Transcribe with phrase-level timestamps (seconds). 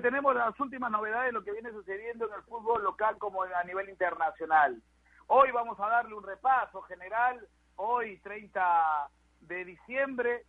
[0.00, 3.64] tenemos las últimas novedades de lo que viene sucediendo en el fútbol local como a
[3.64, 4.80] nivel internacional.
[5.26, 9.08] Hoy vamos a darle un repaso general, hoy 30
[9.40, 10.44] de diciembre,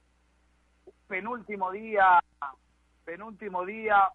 [1.07, 2.23] penúltimo día,
[3.05, 4.09] penúltimo día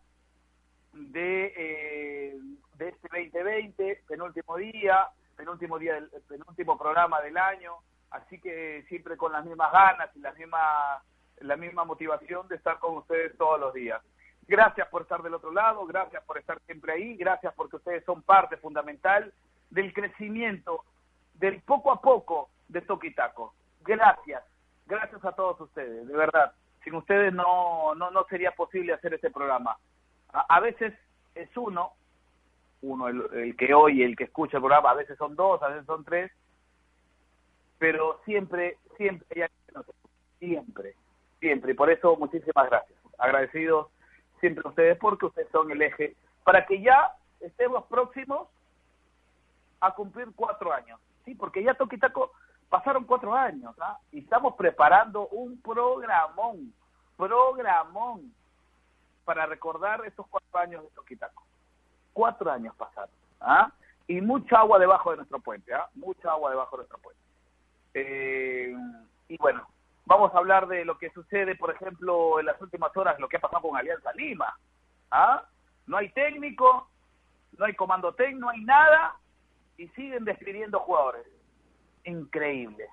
[0.93, 2.39] de, eh,
[2.77, 7.77] de este 2020, penúltimo día, penúltimo día del penúltimo programa del año,
[8.11, 11.03] así que siempre con las mismas ganas y la misma
[11.41, 14.01] la misma motivación de estar con ustedes todos los días.
[14.47, 18.23] Gracias por estar del otro lado, gracias por estar siempre ahí, gracias porque ustedes son
[18.23, 19.33] parte fundamental
[19.71, 20.85] del crecimiento,
[21.35, 23.55] del poco a poco de Toquitaco.
[23.83, 24.43] Gracias,
[24.87, 26.53] gracias a todos ustedes, de verdad.
[26.83, 29.79] Sin ustedes no, no, no sería posible hacer este programa.
[30.33, 30.93] A, a veces
[31.35, 31.93] es uno,
[32.83, 35.69] uno el, el, que oye, el que escucha el programa, a veces son dos, a
[35.69, 36.31] veces son tres,
[37.79, 39.49] pero siempre, siempre,
[40.39, 40.95] siempre,
[41.41, 41.73] siempre.
[41.73, 42.99] Y por eso muchísimas gracias.
[43.19, 43.89] Agradecidos
[44.41, 48.49] siempre ustedes porque ustedes son el eje para que ya estemos próximos
[49.81, 51.35] a cumplir cuatro años, ¿sí?
[51.35, 52.33] Porque ya Toquitaco
[52.69, 53.99] pasaron cuatro años, ¿ah?
[54.13, 56.73] Y estamos preparando un programón,
[57.17, 58.33] programón,
[59.25, 61.43] para recordar estos cuatro años de Toquitaco.
[62.13, 63.71] Cuatro años pasaron, ¿ah?
[64.07, 65.89] Y mucha agua debajo de nuestro puente, ¿ah?
[65.95, 67.23] Mucha agua debajo de nuestro puente.
[67.95, 68.75] Eh,
[69.29, 69.67] y bueno,
[70.07, 73.37] vamos a hablar de lo que sucede, por ejemplo, en las últimas horas, lo que
[73.37, 74.57] ha pasado con Alianza Lima.
[75.11, 75.45] ¿Ah?
[75.87, 76.89] No hay técnico,
[77.59, 79.17] no hay comando técnico, no hay nada,
[79.77, 81.27] y siguen despidiendo jugadores.
[82.05, 82.87] Increíble,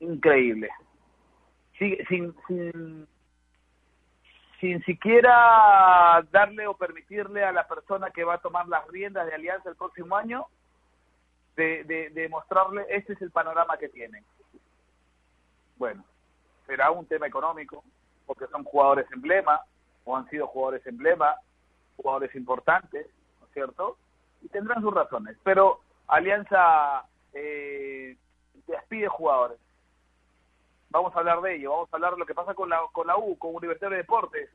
[0.00, 0.68] increíble.
[1.78, 3.08] Sin, sin, sin,
[4.60, 9.34] sin siquiera darle o permitirle a la persona que va a tomar las riendas de
[9.34, 10.46] Alianza el próximo año,
[11.56, 14.24] de, de, de mostrarle, este es el panorama que tienen.
[15.76, 16.04] Bueno,
[16.66, 17.84] será un tema económico,
[18.26, 19.60] porque son jugadores emblema,
[20.04, 21.36] o han sido jugadores emblema,
[21.96, 23.06] jugadores importantes,
[23.40, 23.96] ¿no es cierto?
[24.42, 25.36] Y tendrán sus razones.
[25.42, 28.16] Pero Alianza eh,
[28.66, 29.58] despide jugadores.
[30.90, 33.06] Vamos a hablar de ello, vamos a hablar de lo que pasa con la, con
[33.06, 34.50] la U, con Universidad de Deportes,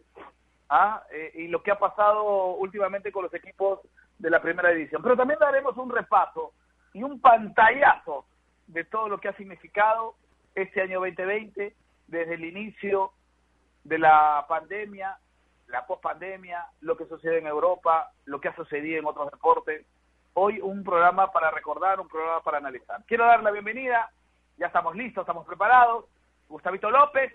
[0.69, 1.03] ¿ah?
[1.11, 3.79] Eh, y lo que ha pasado últimamente con los equipos
[4.17, 5.01] de la primera división.
[5.01, 6.53] Pero también daremos un repaso
[6.93, 8.25] y un pantallazo
[8.67, 10.15] de todo lo que ha significado
[10.55, 11.75] este año 2020,
[12.11, 13.13] desde el inicio
[13.83, 15.17] de la pandemia,
[15.67, 19.85] la pospandemia, lo que sucede en Europa, lo que ha sucedido en otros deportes.
[20.33, 23.03] Hoy un programa para recordar, un programa para analizar.
[23.07, 24.11] Quiero dar la bienvenida,
[24.57, 26.05] ya estamos listos, estamos preparados.
[26.49, 27.33] Gustavito López,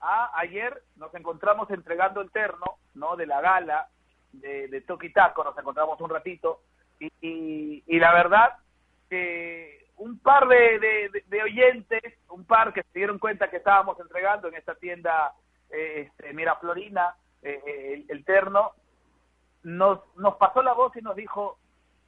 [0.00, 3.16] ah, ayer nos encontramos entregando el terno, ¿no?
[3.16, 3.88] De la gala
[4.32, 6.62] de, de Toki Taco, nos encontramos un ratito,
[6.98, 8.56] y, y, y la verdad
[9.10, 14.48] que un par de, de, oyentes, un par que se dieron cuenta que estábamos entregando
[14.48, 15.32] en esta tienda
[15.70, 18.72] eh, este, Miraflorina eh, el, el, terno,
[19.62, 21.58] nos, nos pasó la voz y nos dijo,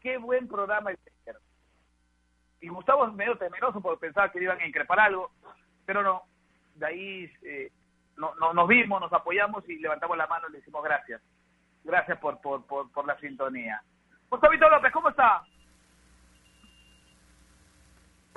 [0.00, 1.40] qué buen programa el terno.
[2.60, 5.30] Y Gustavo es medio temeroso porque pensaba que iban a increpar algo,
[5.84, 6.24] pero no,
[6.74, 7.70] de ahí eh,
[8.16, 11.22] no, no, nos vimos, nos apoyamos y levantamos la mano y le decimos gracias.
[11.84, 13.80] Gracias por, por, por, por la sintonía.
[14.28, 15.44] Gustavito López, ¿cómo está?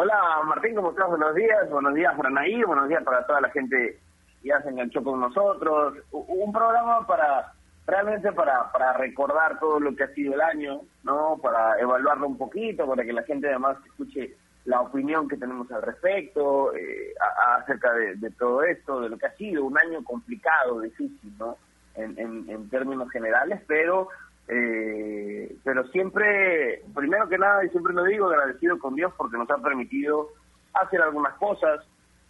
[0.01, 1.09] Hola Martín, ¿cómo estás?
[1.09, 3.99] Buenos días, buenos días para Naí, buenos días para toda la gente
[4.41, 5.95] que ya se enganchó con nosotros.
[6.11, 7.51] Un programa para
[7.85, 11.37] realmente para, para recordar todo lo que ha sido el año, ¿no?
[11.43, 15.81] Para evaluarlo un poquito, para que la gente además escuche la opinión que tenemos al
[15.81, 20.01] respecto, eh, a acerca de, de, todo esto, de lo que ha sido un año
[20.05, 21.57] complicado, difícil, ¿no?
[21.95, 24.07] En, en, en términos generales, pero
[24.51, 29.49] eh, pero siempre, primero que nada, y siempre lo digo, agradecido con Dios porque nos
[29.51, 30.29] ha permitido
[30.73, 31.85] hacer algunas cosas,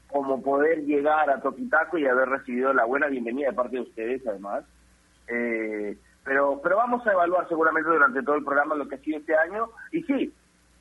[0.09, 4.27] como poder llegar a Toquitaco y haber recibido la buena bienvenida de parte de ustedes,
[4.27, 4.65] además.
[5.27, 5.95] Eh,
[6.25, 9.35] pero, pero vamos a evaluar seguramente durante todo el programa lo que ha sido este
[9.35, 9.69] año.
[9.91, 10.33] Y sí,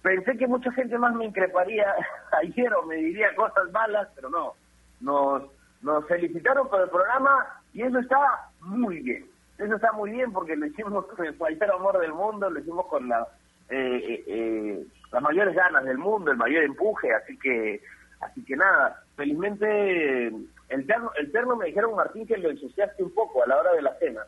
[0.02, 1.94] pensé que mucha gente más me increparía
[2.42, 4.54] ayer o me diría cosas malas, pero no.
[5.00, 5.42] Nos,
[5.82, 8.18] nos felicitaron por el programa y eso está
[8.60, 12.48] muy bien eso está muy bien porque lo hicimos con el mayor amor del mundo,
[12.48, 13.26] lo hicimos con la,
[13.68, 17.82] eh, eh, las mayores ganas del mundo, el mayor empuje, así que
[18.20, 20.28] así que nada, felizmente
[20.68, 23.72] el terno, el terno me dijeron Martín que lo ensuciaste un poco a la hora
[23.72, 24.22] de la cena,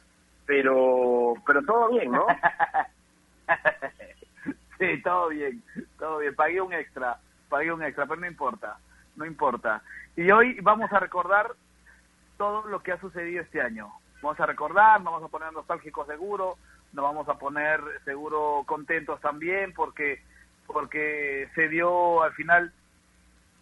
[0.46, 2.26] pero pero todo bien, ¿no?
[4.78, 5.62] sí, todo bien,
[5.98, 7.18] todo bien, pagué un extra,
[7.48, 8.78] pagué un extra, pero no importa,
[9.16, 9.82] no importa.
[10.16, 11.52] Y hoy vamos a recordar
[12.36, 13.92] todo lo que ha sucedido este año.
[14.22, 16.56] Vamos a recordar, nos vamos a poner nostálgicos seguro,
[16.92, 20.22] nos vamos a poner seguro contentos también porque
[20.66, 22.72] porque se dio al final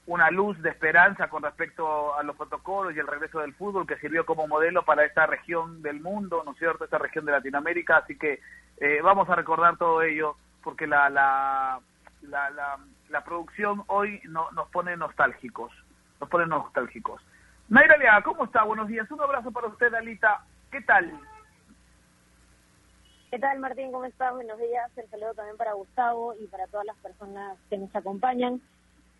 [0.09, 3.99] una luz de esperanza con respecto a los protocolos y el regreso del fútbol que
[3.99, 7.99] sirvió como modelo para esta región del mundo, ¿no es cierto?, esta región de Latinoamérica,
[7.99, 8.41] así que
[8.79, 11.81] eh, vamos a recordar todo ello porque la, la,
[12.23, 12.79] la,
[13.09, 15.73] la, producción hoy no, nos pone nostálgicos,
[16.21, 17.23] nos pone nostálgicos.
[17.69, 18.65] Naira Lea, ¿cómo está?
[18.65, 21.13] Buenos días, un abrazo para usted, Alita, ¿qué tal?
[23.31, 23.93] ¿Qué tal, Martín?
[23.93, 24.33] ¿Cómo estás?
[24.33, 24.91] Buenos días.
[24.97, 28.63] El saludo también para Gustavo y para todas las personas que nos acompañan.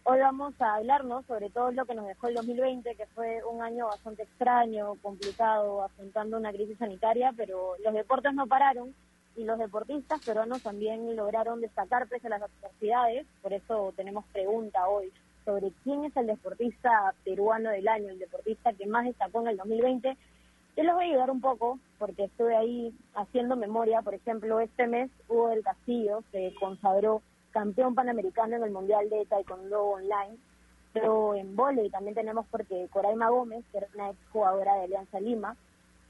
[0.05, 3.61] Hoy vamos a hablarnos sobre todo lo que nos dejó el 2020, que fue un
[3.61, 8.95] año bastante extraño, complicado, afrontando una crisis sanitaria, pero los deportes no pararon
[9.37, 13.27] y los deportistas peruanos también lograron destacar pese a las adversidades.
[13.43, 15.13] Por eso tenemos pregunta hoy
[15.49, 19.57] sobre quién es el deportista peruano del año, el deportista que más destacó en el
[19.57, 20.15] 2020
[20.77, 24.01] yo les voy a ayudar un poco porque estuve ahí haciendo memoria.
[24.01, 29.27] Por ejemplo, este mes Hugo del Castillo se consagró campeón panamericano en el Mundial de
[29.27, 30.37] Taekwondo Online.
[30.93, 35.19] Pero en volei también tenemos porque Coraima Gómez, que era una ex jugadora de Alianza
[35.19, 35.57] Lima,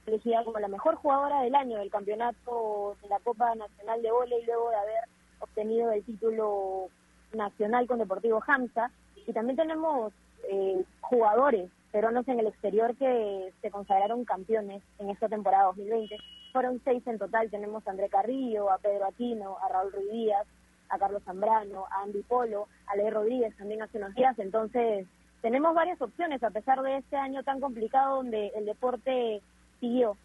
[0.04, 4.44] elegida como la mejor jugadora del año del campeonato de la Copa Nacional de Volei
[4.44, 5.04] luego de haber
[5.38, 6.88] obtenido el título
[7.32, 8.90] nacional con Deportivo Hamza.
[9.28, 10.14] Y también tenemos
[10.50, 16.16] eh, jugadores peruanos en el exterior que se consagraron campeones en esta temporada 2020.
[16.50, 20.46] Fueron seis en total, tenemos a André Carrillo, a Pedro Aquino, a Raúl Ruiz Díaz,
[20.88, 25.06] a Carlos Zambrano, a Andy Polo, a Ley Rodríguez también hace unos días, entonces
[25.42, 29.42] tenemos varias opciones a pesar de este año tan complicado donde el deporte
[29.78, 30.16] siguió.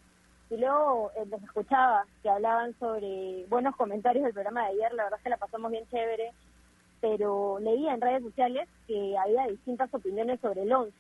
[0.50, 5.04] Y luego eh, les escuchaba que hablaban sobre buenos comentarios del programa de ayer, la
[5.04, 6.32] verdad es que la pasamos bien chévere,
[7.04, 10.94] pero leía en redes sociales que había distintas opiniones sobre el 11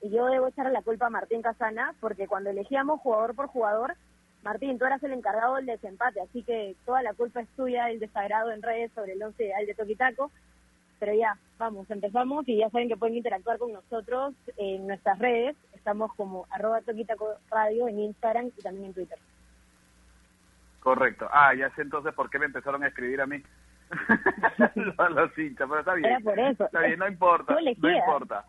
[0.00, 3.94] y yo debo echarle la culpa a Martín Casana, porque cuando elegíamos jugador por jugador,
[4.42, 8.00] Martín, tú eras el encargado del desempate, así que toda la culpa es tuya del
[8.00, 10.30] desagrado en redes sobre el 11 ideal de Toquitaco.
[10.98, 15.54] Pero ya, vamos, empezamos y ya saben que pueden interactuar con nosotros en nuestras redes.
[15.74, 19.18] Estamos como arroba Toquitaco Radio en Instagram y también en Twitter.
[20.80, 21.28] Correcto.
[21.30, 23.42] Ah, ya sé entonces por qué me empezaron a escribir a mí.
[24.74, 26.10] los, hinchas, pero está bien.
[26.10, 26.64] Era por eso.
[26.64, 27.54] Está bien, no importa.
[27.54, 28.44] No importa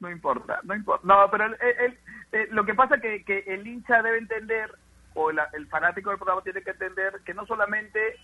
[0.00, 1.06] no importa, no importa.
[1.06, 1.98] No, pero el,
[2.32, 4.72] eh, lo que pasa es que, el hincha debe entender,
[5.14, 8.16] o el, fanático del programa tiene que entender que no solamente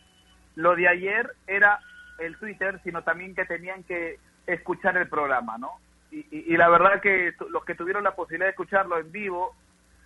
[0.55, 1.79] lo de ayer era
[2.19, 5.73] el Twitter, sino también que tenían que escuchar el programa, ¿no?
[6.11, 9.55] Y, la verdad que los que tuvieron la posibilidad de escucharlo en vivo,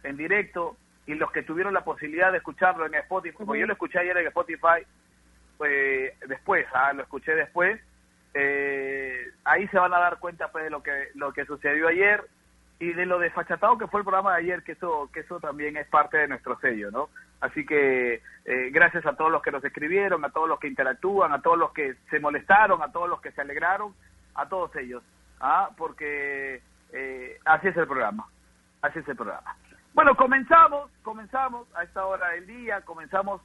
[0.03, 0.77] en directo,
[1.07, 4.17] y los que tuvieron la posibilidad de escucharlo en Spotify, como yo lo escuché ayer
[4.17, 4.85] en Spotify,
[5.61, 7.79] pues después, ah, lo escuché después,
[8.33, 12.25] eh, ahí se van a dar cuenta pues de lo que lo que sucedió ayer
[12.79, 15.77] y de lo desfachatado que fue el programa de ayer que eso que eso también
[15.77, 17.11] es parte de nuestro sello no
[17.43, 21.31] así que eh, gracias a todos los que nos escribieron a todos los que interactúan
[21.35, 23.95] a todos los que se molestaron a todos los que se alegraron
[24.35, 25.03] a todos ellos
[25.41, 26.63] ah porque
[26.95, 28.27] eh, así es el programa
[28.81, 29.55] así es el programa.
[29.93, 33.43] Bueno comenzamos comenzamos a esta hora del día comenzamos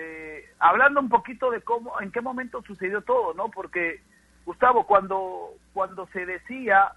[0.00, 3.50] eh, hablando un poquito de cómo, en qué momento sucedió todo, ¿no?
[3.50, 4.00] Porque,
[4.46, 6.92] Gustavo, cuando, cuando se decía,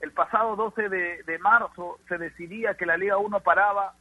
[0.00, 3.94] el pasado 12 de, marzo, se decidía que la Liga 1 paraba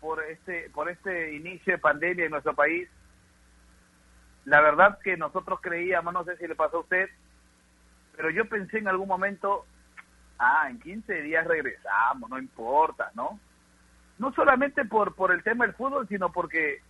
[0.00, 2.88] por este, por este inicio de pandemia en nuestro país,
[4.46, 7.10] la verdad que nosotros creíamos, no sé si le pasó a usted,
[8.16, 9.66] pero yo pensé en algún momento,
[10.38, 13.38] ah, en 15 días regresamos, no importa, ¿no?
[14.18, 16.80] No solamente por, por el tema del fútbol, sino porque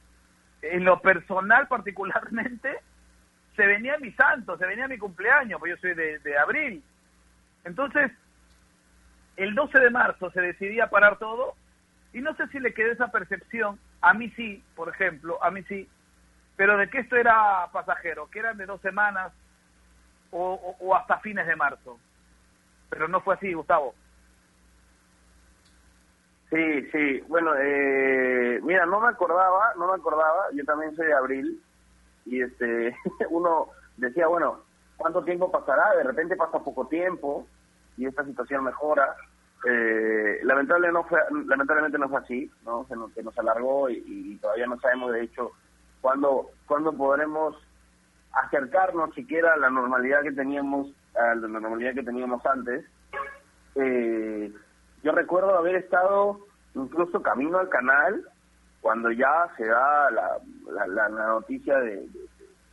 [0.73, 2.79] en lo personal particularmente,
[3.57, 6.83] se venía mi santo, se venía mi cumpleaños, pues yo soy de, abril.
[7.65, 8.11] Entonces,
[9.37, 11.55] el 12 de marzo se decidía parar todo
[12.13, 15.63] y no sé si le quedó esa percepción, a mí sí, por ejemplo, a mí
[15.65, 15.89] sí,
[16.57, 19.33] pero de que esto era pasajero, que eran de dos semanas
[20.31, 21.99] o, o hasta fines de marzo.
[22.91, 23.95] Pero no fue así, Gustavo.
[26.51, 27.21] Sí, sí.
[27.29, 30.47] Bueno, eh, mira, no me acordaba, no me acordaba.
[30.53, 31.63] Yo también soy de abril
[32.27, 32.97] y este,
[33.31, 34.61] uno decía, bueno,
[34.97, 35.95] ¿cuánto tiempo pasará?
[35.97, 37.47] De repente pasa poco tiempo
[37.97, 39.15] y esta situación mejora.
[39.67, 42.85] Eh, lamentable no fue, lamentablemente no fue así, ¿no?
[42.87, 45.53] Se nos, se nos alargó y, todavía no sabemos, de hecho,
[46.03, 47.57] cuándo, cuándo podremos
[48.33, 52.85] acercarnos siquiera a la normalidad que teníamos, a la normalidad que teníamos antes.
[53.77, 54.53] Eh,
[55.05, 56.41] yo recuerdo haber estado
[56.75, 58.27] incluso camino al canal
[58.81, 60.39] cuando ya se da la,
[60.89, 62.07] la, noticia de,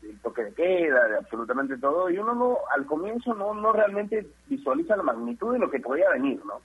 [0.01, 4.25] del toque de queda, de absolutamente todo, y uno no, al comienzo no, no realmente
[4.47, 6.59] visualiza la magnitud de lo que podía venir, ¿no?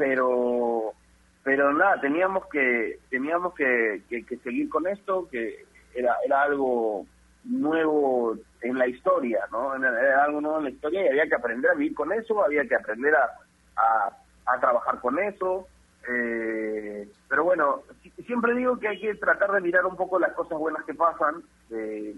[0.00, 0.94] pero
[1.42, 7.04] pero nada, teníamos que teníamos que, que, seguir con esto, que era, era algo
[7.44, 9.74] nuevo en la historia, ¿no?
[9.76, 12.66] Era algo nuevo en la historia y había que aprender a vivir con eso, había
[12.66, 13.30] que aprender a,
[13.76, 14.16] a,
[14.58, 15.66] trabajar con eso.
[16.08, 17.82] Eh, pero bueno,
[18.26, 21.42] siempre digo que hay que tratar de mirar un poco las cosas buenas que pasan,
[21.68, 22.14] de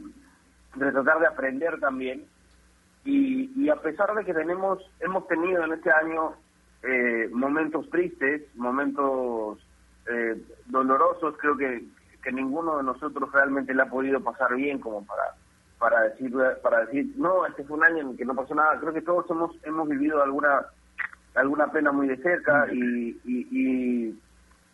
[0.78, 2.24] tratar de aprender también.
[3.04, 6.34] Y, y a pesar de que tenemos hemos tenido en este año
[6.82, 9.58] eh, momentos tristes, momentos
[10.06, 11.84] eh, dolorosos, creo que,
[12.22, 15.22] que ninguno de nosotros realmente le ha podido pasar bien como para
[15.78, 18.92] para decir para decir no este fue un año en que no pasó nada creo
[18.92, 20.66] que todos hemos hemos vivido alguna
[21.34, 24.18] alguna pena muy de cerca y, y,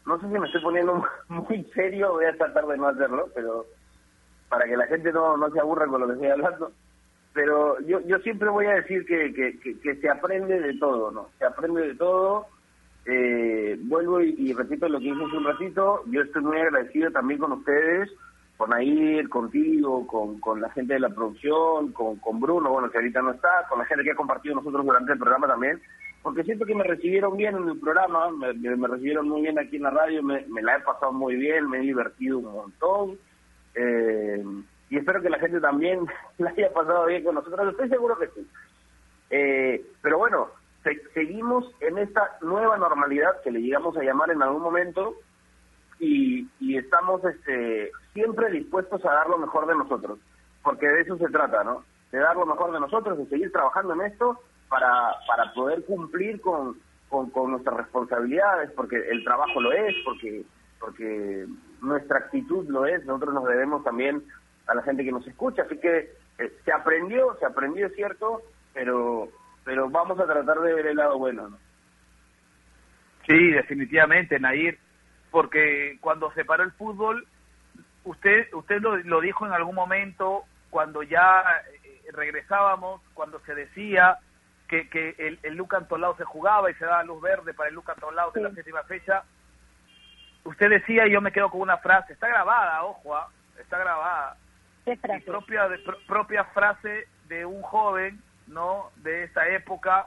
[0.06, 3.66] no sé si me estoy poniendo muy serio voy a tratar de no hacerlo pero
[4.48, 6.72] para que la gente no no se aburra con lo que estoy hablando
[7.38, 11.28] pero yo, yo siempre voy a decir que, que, se aprende de todo, ¿no?
[11.38, 12.46] Se aprende de todo.
[13.06, 17.38] Eh, vuelvo y, repito lo que dije hace un ratito, yo estoy muy agradecido también
[17.38, 18.10] con ustedes,
[18.56, 22.98] con Air, contigo, con, con la gente de la producción, con, con Bruno, bueno, que
[22.98, 25.80] ahorita no está, con la gente que ha compartido nosotros durante el programa también,
[26.22, 28.52] porque siento que me recibieron bien en el programa, me,
[28.88, 31.78] recibieron muy bien aquí en la radio, me, me la he pasado muy bien, me
[31.78, 33.18] he divertido un montón.
[33.74, 34.44] Eh,
[34.90, 36.00] y espero que la gente también
[36.38, 38.46] la haya pasado bien con nosotros, estoy seguro que sí.
[39.30, 40.48] Eh, pero bueno,
[41.14, 45.14] seguimos en esta nueva normalidad que le llegamos a llamar en algún momento
[46.00, 50.18] y, y estamos este, siempre dispuestos a dar lo mejor de nosotros,
[50.62, 51.84] porque de eso se trata, ¿no?
[52.10, 56.40] De dar lo mejor de nosotros, de seguir trabajando en esto para, para poder cumplir
[56.40, 56.76] con,
[57.08, 60.42] con, nuestras responsabilidades, porque el trabajo lo es, porque,
[60.78, 61.46] porque
[61.80, 64.22] nuestra actitud lo es, nosotros nos debemos también
[64.66, 65.62] a la gente que nos escucha.
[65.62, 68.42] Así que eh, se aprendió, se aprendió, es cierto,
[68.74, 69.28] pero,
[69.64, 71.48] pero vamos a tratar de ver el lado bueno.
[71.48, 71.58] ¿no?
[73.26, 74.78] Sí, definitivamente, Nair,
[75.30, 77.26] porque cuando se paró el fútbol,
[78.04, 81.42] usted, usted lo, lo dijo en algún momento, cuando ya
[81.84, 84.18] eh, regresábamos, cuando se decía
[84.68, 87.74] que, que el, el Luca Antolao se jugaba y se daba luz verde para el
[87.74, 89.24] Luca Antolao de la séptima fecha,
[90.44, 93.28] usted decía, y yo me quedo con una frase, está grabada, ojo, ¿ah?
[93.58, 94.36] está grabada,
[95.26, 98.90] propia, de, propia frase de un joven, ¿no?
[98.96, 100.06] De esa época.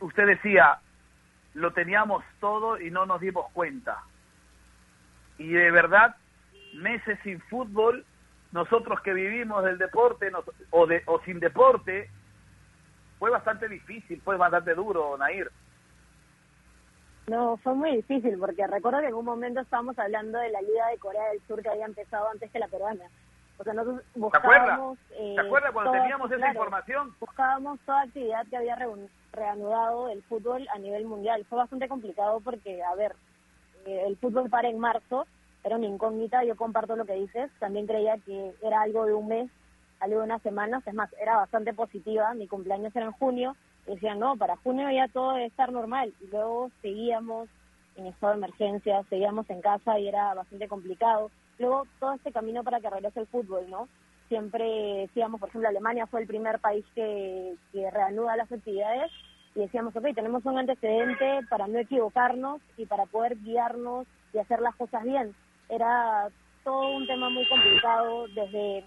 [0.00, 0.78] Usted decía,
[1.54, 4.02] lo teníamos todo y no nos dimos cuenta.
[5.38, 6.16] Y de verdad,
[6.74, 8.04] meses sin fútbol,
[8.52, 10.30] nosotros que vivimos del deporte
[10.70, 12.10] o, de, o sin deporte,
[13.24, 15.50] fue bastante difícil, fue bastante duro, Nair.
[17.26, 20.88] No, fue muy difícil porque recuerdo que en un momento estábamos hablando de la Liga
[20.88, 23.06] de Corea del Sur que había empezado antes que la peruana.
[23.56, 24.98] O sea, nosotros buscábamos...
[25.08, 25.72] ¿Te acuerdas?
[25.72, 27.14] cuando teníamos esa información?
[27.18, 28.76] Buscábamos toda actividad que había
[29.32, 31.46] reanudado el fútbol a nivel mundial.
[31.48, 33.16] Fue bastante complicado porque, a ver,
[33.86, 35.26] eh, el fútbol para en marzo,
[35.64, 39.28] era una incógnita, yo comparto lo que dices, también creía que era algo de un
[39.28, 39.50] mes,
[40.04, 43.56] algo de unas semanas, es más, era bastante positiva, mi cumpleaños era en junio,
[43.86, 47.48] y decían, no, para junio ya todo debe estar normal, y luego seguíamos
[47.96, 52.64] en estado de emergencia, seguíamos en casa y era bastante complicado luego todo este camino
[52.64, 53.88] para que regrese el fútbol, ¿no?
[54.28, 54.64] Siempre
[55.06, 59.10] decíamos, por ejemplo, Alemania fue el primer país que, que reanuda las actividades
[59.54, 64.60] y decíamos, ok, tenemos un antecedente para no equivocarnos y para poder guiarnos y hacer
[64.60, 65.34] las cosas bien.
[65.68, 66.28] Era
[66.64, 68.84] todo un tema muy complicado desde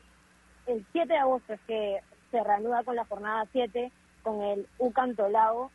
[0.68, 2.00] el 7 de agosto es que
[2.32, 3.92] se reanuda con la jornada 7
[4.24, 5.72] con el Ucantolao,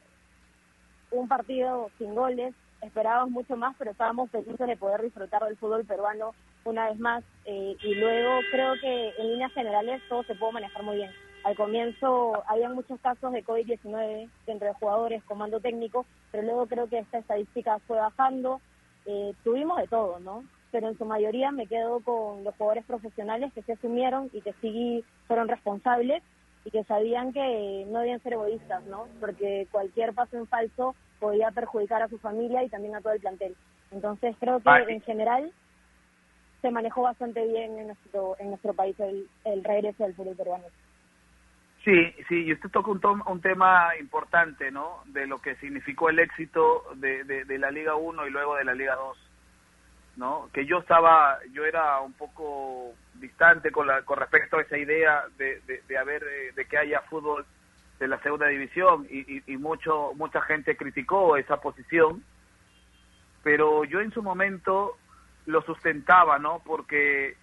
[1.10, 5.84] un partido sin goles, esperábamos mucho más, pero estábamos felices de poder disfrutar del fútbol
[5.84, 6.34] peruano
[6.64, 10.82] una vez más eh, y luego creo que en líneas generales todo se pudo manejar
[10.82, 11.10] muy bien.
[11.44, 16.88] Al comienzo había muchos casos de COVID-19 dentro de jugadores, comando técnico, pero luego creo
[16.88, 18.60] que esta estadística fue bajando.
[19.06, 20.44] Eh, tuvimos de todo, ¿no?
[20.72, 24.54] Pero en su mayoría me quedo con los jugadores profesionales que se asumieron y que
[24.60, 26.22] sí fueron responsables
[26.64, 29.06] y que sabían que no debían ser egoístas, ¿no?
[29.20, 33.20] Porque cualquier paso en falso podía perjudicar a su familia y también a todo el
[33.20, 33.54] plantel.
[33.92, 35.52] Entonces creo que en general
[36.62, 40.64] se manejó bastante bien en nuestro en nuestro país el, el regreso del fútbol peruano.
[41.84, 45.02] Sí, sí, y usted toca un, un tema importante, ¿no?
[45.06, 48.74] De lo que significó el éxito de, de, la Liga 1 y luego de la
[48.74, 49.18] Liga 2,
[50.16, 50.48] ¿no?
[50.52, 55.24] Que yo estaba, yo era un poco distante con, la, con respecto a esa idea
[55.38, 57.46] de, de, de haber, eh, de que haya fútbol
[57.98, 62.24] de la segunda división y, y, y mucho, mucha gente criticó esa posición,
[63.42, 64.96] pero yo en su momento
[65.46, 66.62] lo sustentaba, ¿no?
[66.64, 67.36] Porque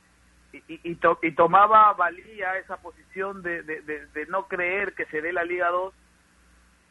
[0.51, 5.31] y, y, y, tomaba valía esa posición de, de, de, no creer que se dé
[5.31, 5.93] la Liga 2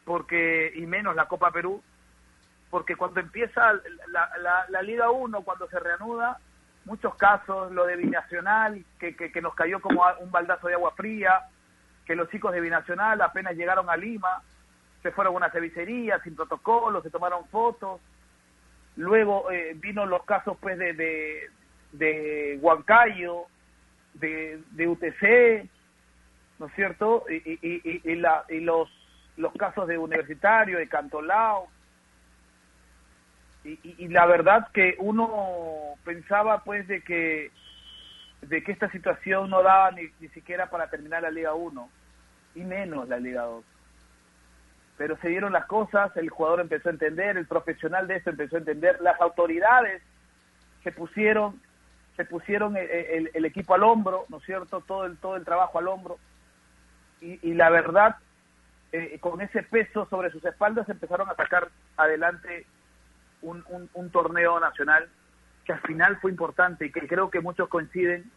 [0.05, 1.83] porque y menos la Copa Perú
[2.69, 3.73] porque cuando empieza
[4.07, 6.39] la, Liga 1, cuando se reanuda,
[6.85, 11.41] muchos casos, lo de Binacional, que, que, nos cayó como un baldazo de agua fría,
[12.05, 14.41] que los chicos de Binacional apenas llegaron a Lima,
[15.01, 18.01] se fueron a una cevicería sin protocolo, se tomaron fotos,
[18.95, 21.49] luego eh, vino los casos pues de, de,
[21.93, 23.45] de Huancayo,
[24.13, 25.69] de, de UTC,
[26.59, 27.25] ¿no es cierto?
[27.29, 28.89] Y, y, y, la, y los,
[29.37, 31.69] los casos de Universitario, de Cantolao,
[33.63, 37.51] y, y, la verdad que uno pensaba pues de que
[38.41, 41.89] de que esta situación no daba ni, ni siquiera para terminar la Liga 1
[42.55, 43.63] y menos la Liga 2
[44.97, 48.55] pero se dieron las cosas el jugador empezó a entender el profesional de esto empezó
[48.55, 50.01] a entender las autoridades
[50.83, 51.61] se pusieron
[52.15, 55.79] se pusieron el, el, equipo al hombro no es cierto todo el todo el trabajo
[55.79, 56.17] al hombro.
[57.21, 58.17] Y, y la verdad
[58.91, 62.65] eh, con ese peso sobre sus espaldas empezaron a sacar adelante
[63.41, 65.09] un, un, torneo nacional
[65.65, 68.29] que al final fue importante y que creo que muchos coinciden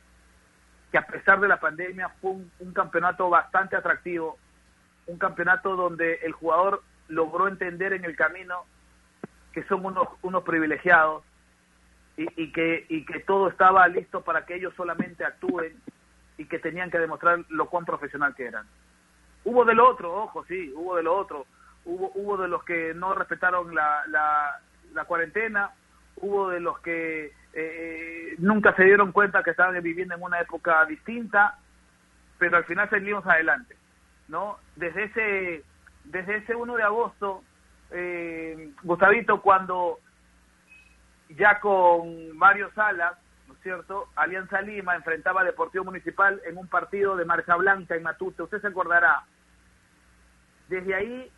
[0.91, 4.39] que a pesar de la pandemia fue un, campeonato bastante atractivo,
[5.07, 8.65] un campeonato donde el jugador logró entender en el camino
[9.53, 11.25] que son unos, unos privilegiados
[12.17, 15.81] y, y, que, y que todo estaba listo para que ellos solamente actúen
[16.37, 18.67] y que tenían que demostrar lo cuán profesional que eran.
[19.45, 21.47] Hubo del otro, ojo, sí, hubo de lo otro.
[21.85, 24.61] Hubo, hubo de los que no respetaron la, la,
[24.95, 25.71] la cuarentena,
[26.17, 30.85] hubo de los que eh, nunca se dieron cuenta que estaban viviendo en una época
[30.87, 31.59] distinta,
[32.39, 33.77] pero al final salimos adelante,
[34.29, 34.59] ¿no?
[34.77, 35.65] Desde ese,
[36.05, 37.43] desde ese 1 de agosto,
[37.91, 39.99] eh, Gustavito, cuando
[41.31, 46.69] ya con Mario Salas, ¿no es cierto?, Alianza Lima enfrentaba a Deportivo Municipal en un
[46.69, 49.25] partido de marcha blanca en Matute, usted se acordará.
[50.69, 51.31] Desde ahí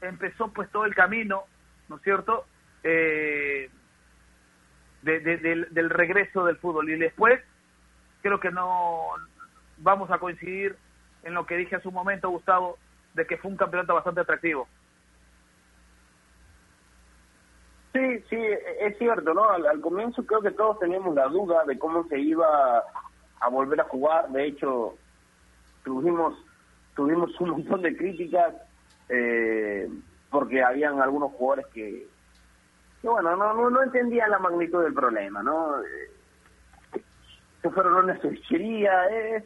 [0.00, 1.44] empezó pues todo el camino,
[1.88, 2.46] ¿no es cierto?,
[2.86, 3.68] eh,
[5.02, 6.88] del, regreso del fútbol.
[6.90, 7.40] Y después
[8.22, 9.08] creo que no
[9.78, 10.76] vamos a coincidir
[11.24, 12.78] en lo que dije hace un momento, Gustavo,
[13.14, 14.68] de que fue un campeonato bastante atractivo.
[17.92, 18.36] Sí, sí,
[18.80, 19.48] es cierto, ¿no?
[19.48, 22.46] Al, comienzo creo que todos teníamos la duda de cómo se iba
[23.40, 24.28] a volver a jugar.
[24.28, 24.94] De hecho,
[25.82, 26.34] tuvimos
[26.94, 28.54] tuvimos un montón de críticas
[29.08, 29.88] eh,
[30.30, 32.06] porque habían algunos jugadores que,
[33.02, 35.76] bueno, no, no, no entendía la magnitud del problema, ¿no?
[37.62, 39.44] Se fueron a una cevichería, es,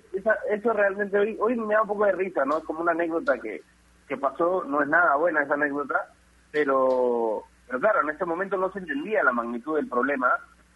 [0.50, 2.58] eso realmente hoy, hoy me da un poco de risa, ¿no?
[2.58, 3.62] Es como una anécdota que,
[4.08, 6.12] que pasó, no es nada buena esa anécdota,
[6.50, 10.28] pero, pero claro, en ese momento no se entendía la magnitud del problema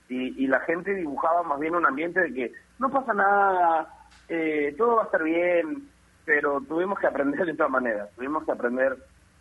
[0.08, 3.88] y, y la gente dibujaba más bien un ambiente de que no pasa nada,
[4.28, 5.88] eh, todo va a estar bien,
[6.24, 8.96] pero tuvimos que aprender de otra manera, tuvimos que aprender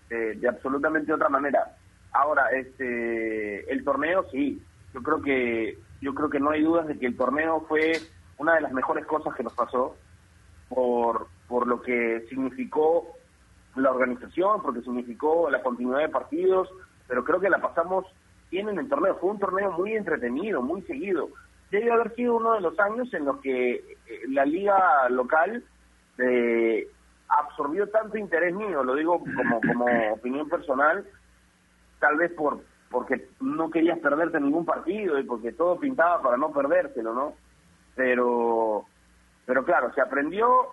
[0.09, 1.65] eh, de absolutamente otra manera.
[2.13, 4.61] Ahora, este, el torneo sí,
[4.93, 7.93] yo creo que yo creo que no hay dudas de que el torneo fue
[8.37, 9.95] una de las mejores cosas que nos pasó
[10.69, 13.07] por por lo que significó
[13.75, 16.69] la organización, porque significó la continuidad de partidos,
[17.07, 18.05] pero creo que la pasamos
[18.51, 19.17] bien en el torneo.
[19.17, 21.29] Fue un torneo muy entretenido, muy seguido.
[21.71, 25.63] Debe haber sido uno de los años en los que eh, la liga local
[26.19, 26.87] eh,
[27.27, 31.05] absorbió tanto interés mío, lo digo como, como opinión personal,
[32.03, 32.59] tal vez por
[32.91, 37.33] porque no querías perderte ningún partido y porque todo pintaba para no perdérselo, ¿no?
[37.95, 38.85] Pero,
[39.47, 40.67] pero claro, se aprendió,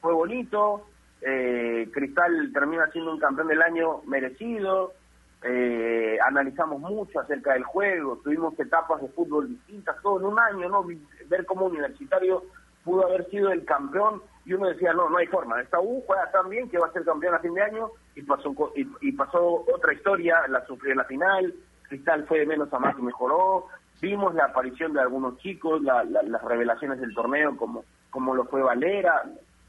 [0.00, 0.86] fue bonito,
[1.20, 4.94] eh, Cristal termina siendo un campeón del año merecido,
[5.42, 10.68] eh, analizamos mucho acerca del juego, tuvimos etapas de fútbol distintas, todo en un año,
[10.70, 10.86] ¿no?
[11.28, 12.44] Ver cómo Universitario
[12.82, 16.30] pudo haber sido el campeón y uno decía, no, no hay forma, esta U juega
[16.30, 19.66] tan bien que va a ser campeón a fin de año y pasó y, pasó
[19.74, 23.66] otra historia, la sufrió en la final, Cristal fue de menos a más y mejoró,
[24.00, 29.22] vimos la aparición de algunos chicos, las revelaciones del torneo como, como lo fue Valera,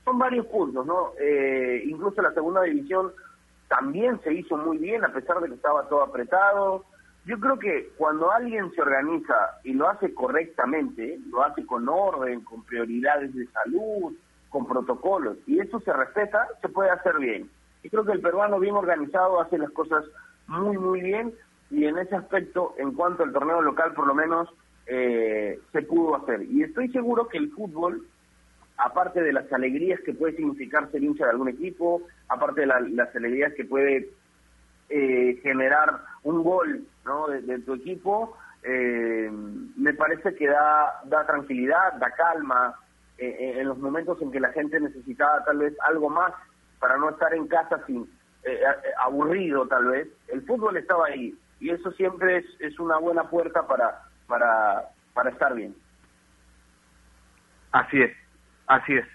[0.06, 1.12] son varios puntos, ¿no?
[1.20, 3.12] Eh, incluso la segunda división
[3.68, 6.86] también se hizo muy bien a pesar de que estaba todo apretado,
[7.26, 12.46] yo creo que cuando alguien se organiza y lo hace correctamente, lo hace con orden,
[12.46, 14.14] con prioridades de salud,
[14.50, 17.50] con protocolos, y eso se respeta, se puede hacer bien.
[17.84, 20.04] Y creo que el peruano bien organizado hace las cosas
[20.48, 21.34] muy, muy bien,
[21.70, 24.50] y en ese aspecto, en cuanto al torneo local, por lo menos,
[24.88, 26.42] eh, se pudo hacer.
[26.44, 28.08] Y estoy seguro que el fútbol,
[28.78, 33.16] aparte de las alegrías que puede significar ser hincha de algún equipo, aparte de las
[33.16, 34.10] alegrías que puede
[34.90, 37.28] eh, generar un gol ¿no?
[37.28, 39.30] de, tu equipo, eh,
[39.78, 42.74] me parece que da, da tranquilidad, da calma,
[43.20, 46.34] eh, eh, en los momentos en que la gente necesitaba tal vez algo más
[46.80, 48.10] para no estar en casa sin
[49.04, 53.68] aburrido tal vez, el fútbol estaba ahí y eso siempre es, es una buena puerta
[53.68, 55.76] para, para, para estar bien.
[57.72, 58.16] Así es,
[58.68, 59.06] así es.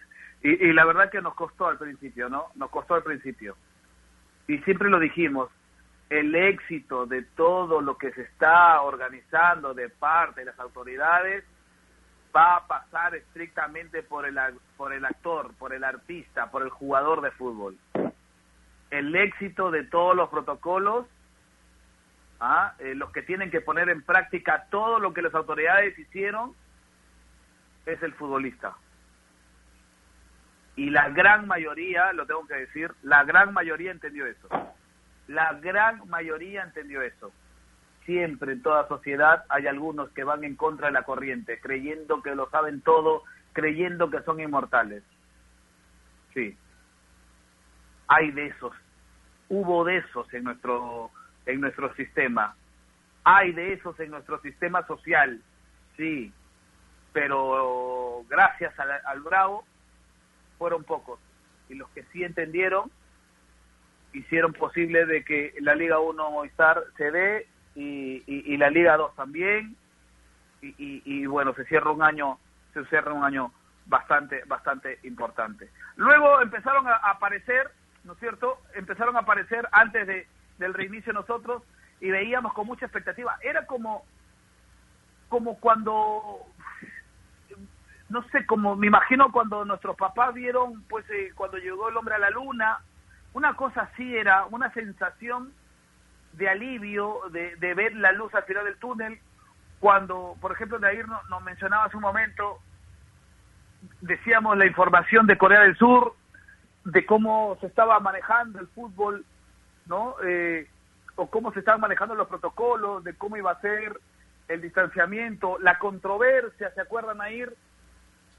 [0.43, 2.49] Y la verdad que nos costó al principio, ¿no?
[2.55, 3.57] Nos costó al principio.
[4.47, 5.49] Y siempre lo dijimos,
[6.11, 11.45] el éxito de todo lo que se está organizando de parte de las autoridades
[12.35, 14.39] va a pasar estrictamente por el,
[14.77, 17.77] por el actor, por el artista, por el jugador de fútbol.
[18.91, 21.07] El éxito de todos los protocolos,
[22.41, 22.75] ¿ah?
[22.79, 26.55] Eh, los que tienen que poner en práctica todo lo que las autoridades hicieron,
[27.87, 28.75] es el futbolista.
[30.77, 34.49] Y la gran mayoría, lo tengo que decir, la gran mayoría entendió eso.
[35.29, 37.33] La gran mayoría entendió eso
[38.05, 42.35] siempre en toda sociedad hay algunos que van en contra de la corriente, creyendo que
[42.35, 45.03] lo saben todo, creyendo que son inmortales.
[46.33, 46.57] Sí.
[48.09, 48.73] Hay de esos.
[49.49, 51.11] Hubo de esos en nuestro
[51.47, 52.57] en nuestro sistema.
[53.25, 55.41] Hay de esos en nuestro sistema social.
[55.97, 56.33] Sí.
[57.13, 59.65] Pero gracias al, al Bravo
[60.59, 61.21] fueron pocos.
[61.69, 62.91] Y los que sí entendieron
[64.13, 69.17] hicieron posible de que la Liga 1 Movistar se dé y, y, la Liga 2
[69.17, 69.77] también.
[70.63, 72.39] Y, y, bueno se cierra un año
[72.73, 73.53] se cierra un año
[73.87, 75.69] bastante bastante importante.
[75.97, 77.71] Luego empezaron a aparecer
[78.05, 80.27] no es cierto empezaron a aparecer antes de
[80.59, 81.63] del reinicio nosotros
[82.01, 83.37] y veíamos con mucha expectativa.
[83.43, 84.05] Era como
[85.29, 86.47] como cuando
[88.09, 92.15] no sé como me imagino cuando nuestros papás vieron pues eh, cuando llegó el hombre
[92.15, 92.79] a la luna
[93.33, 95.53] una cosa así era una sensación
[96.37, 99.19] de alivio, de, de, ver la luz al final del túnel,
[99.81, 102.59] cuando, por ejemplo, Nair nos, nos mencionaba hace un momento,
[104.01, 106.15] decíamos la información de Corea del Sur,
[106.85, 109.25] de cómo se estaba manejando el fútbol,
[109.87, 110.17] ¿no?
[110.25, 110.69] Eh,
[111.17, 114.01] o cómo se estaban manejando los protocolos, de cómo iba a ser
[114.49, 117.55] el distanciamiento, la controversia, ¿se acuerdan, Nair?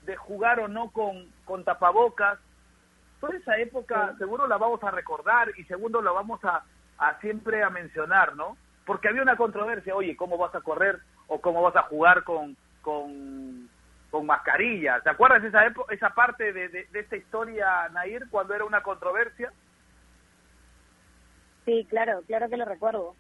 [0.05, 2.37] De jugar o no con, con tapabocas.
[3.19, 6.63] Toda esa época seguro la vamos a recordar y segundo la vamos a,
[6.97, 8.57] a siempre a mencionar, ¿no?
[8.85, 12.55] Porque había una controversia, oye, ¿cómo vas a correr o cómo vas a jugar con,
[12.81, 13.69] con,
[14.11, 15.01] con mascarilla?
[15.01, 19.51] ¿Te acuerdas esa, esa parte de, de, de esta historia, Nair, cuando era una controversia?
[21.65, 23.15] Sí, claro, claro que lo recuerdo.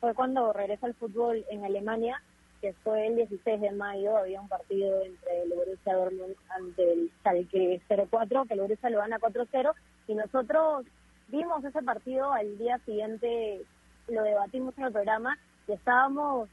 [0.00, 2.20] Fue cuando regresa al fútbol en Alemania,
[2.60, 7.10] que fue el 16 de mayo, había un partido entre el Borussia Dortmund ante el
[7.20, 9.72] Schalke 04, que el Borussia lo gana 4-0,
[10.08, 10.86] y nosotros
[11.32, 13.62] vimos ese partido al día siguiente,
[14.08, 16.48] lo debatimos en el programa y estábamos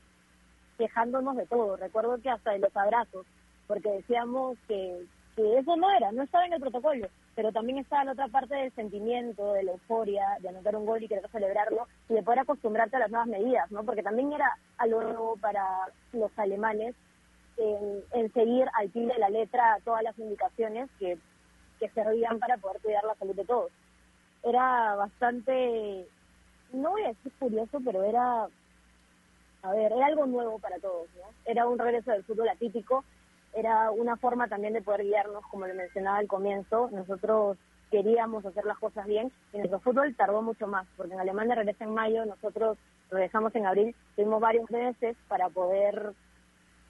[0.78, 1.76] quejándonos de todo.
[1.76, 3.26] Recuerdo que hasta de los abrazos,
[3.68, 8.06] porque decíamos que, que eso no era, no estaba en el protocolo, pero también estaba
[8.06, 11.86] la otra parte del sentimiento, de la euforia, de anotar un gol y querer celebrarlo
[12.08, 13.84] y de poder acostumbrarte a las nuevas medidas, ¿no?
[13.84, 15.66] Porque también era algo nuevo para
[16.14, 16.96] los alemanes
[17.58, 21.18] en, seguir al pie de la letra todas las indicaciones que,
[21.80, 23.72] que servían para poder cuidar la salud de todos
[24.44, 26.08] era bastante,
[26.74, 28.48] no voy a decir curioso, pero era,
[29.64, 31.24] a ver, era algo nuevo para todos, ¿no?
[31.46, 33.04] Era un regreso del fútbol atípico,
[33.54, 37.58] era una forma también de poder guiarnos, como le mencionaba al comienzo, nosotros
[37.92, 41.84] queríamos hacer las cosas bien y nuestro fútbol tardó mucho más, porque en Alemania regresa
[41.84, 42.78] en mayo, nosotros
[43.10, 46.14] regresamos en abril, tuvimos varios meses para poder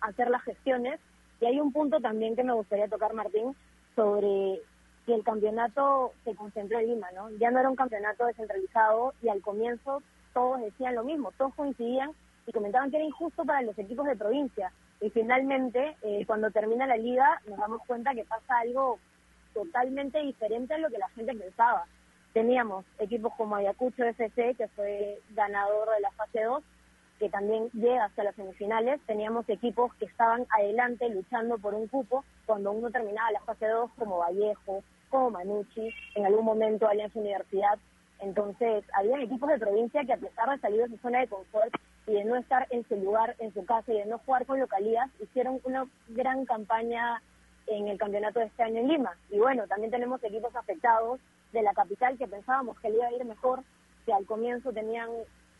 [0.02, 1.00] hacer las gestiones
[1.40, 3.56] y hay un punto también que me gustaría tocar, Martín,
[3.96, 4.62] sobre
[5.10, 7.32] que el campeonato se concentró en Lima, ¿no?
[7.40, 10.04] Ya no era un campeonato descentralizado y al comienzo
[10.36, 12.12] todos decían lo mismo, todos coincidían
[12.46, 14.72] y comentaban que era injusto para los equipos de provincia.
[15.02, 19.00] Y finalmente, eh, cuando termina la liga, nos damos cuenta que pasa algo
[19.56, 21.86] totalmente diferente a lo que la gente pensaba.
[22.32, 26.64] Teníamos equipos como Ayacucho FC, que fue ganador de la fase 2,
[27.18, 29.02] que también llega hasta las semifinales.
[29.08, 33.90] Teníamos equipos que estaban adelante luchando por un cupo cuando uno terminaba la fase 2,
[33.98, 37.78] como Vallejo, como Manucci, en algún momento Alianza Universidad.
[38.20, 41.74] Entonces, había equipos de provincia que a pesar de salir de su zona de confort
[42.08, 44.60] y de no estar en su lugar, en su casa y de no jugar con
[44.60, 47.22] localías, hicieron una gran campaña
[47.68, 49.16] en el campeonato de este año en Lima.
[49.30, 51.20] Y bueno, también tenemos equipos afectados
[51.54, 53.64] de la capital que pensábamos que le iba a ir mejor,
[54.06, 55.10] que al comienzo tenían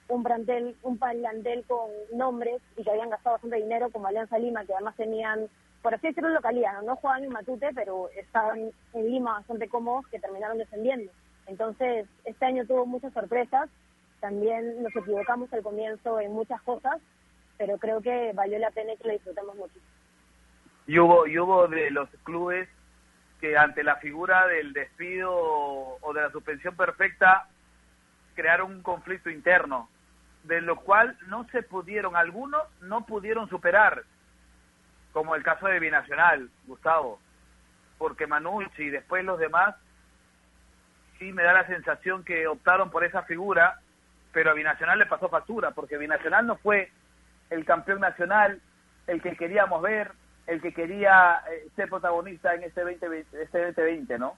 [0.08, 4.66] un plantel, un plantel con nombres y que habían gastado bastante dinero, como Alianza Lima,
[4.66, 5.48] que además tenían
[5.82, 6.82] por así decirlo, localidad, ¿no?
[6.84, 11.12] no jugaban en Matute, pero estaban en Lima bastante cómodos que terminaron descendiendo.
[11.48, 13.70] Entonces, este año tuvo muchas sorpresas,
[14.20, 17.02] también nos equivocamos al comienzo en muchas cosas,
[17.58, 19.80] pero creo que valió la pena y que lo disfrutamos mucho.
[20.88, 22.68] Y hubo, y hubo de los clubes
[23.40, 27.48] que ante la figura del despido o de la suspensión perfecta
[28.36, 29.90] crearon un conflicto interno.
[30.44, 34.04] de lo cual no se pudieron, algunos no pudieron superar,
[35.12, 37.20] como el caso de Binacional, Gustavo,
[37.98, 39.76] porque Manucci y después los demás,
[41.18, 43.80] sí me da la sensación que optaron por esa figura,
[44.32, 46.92] pero a Binacional le pasó factura, porque Binacional no fue
[47.50, 48.62] el campeón nacional,
[49.08, 50.12] el que queríamos ver,
[50.48, 54.38] el que quería eh, ser protagonista en este 2020, este 2020 ¿no?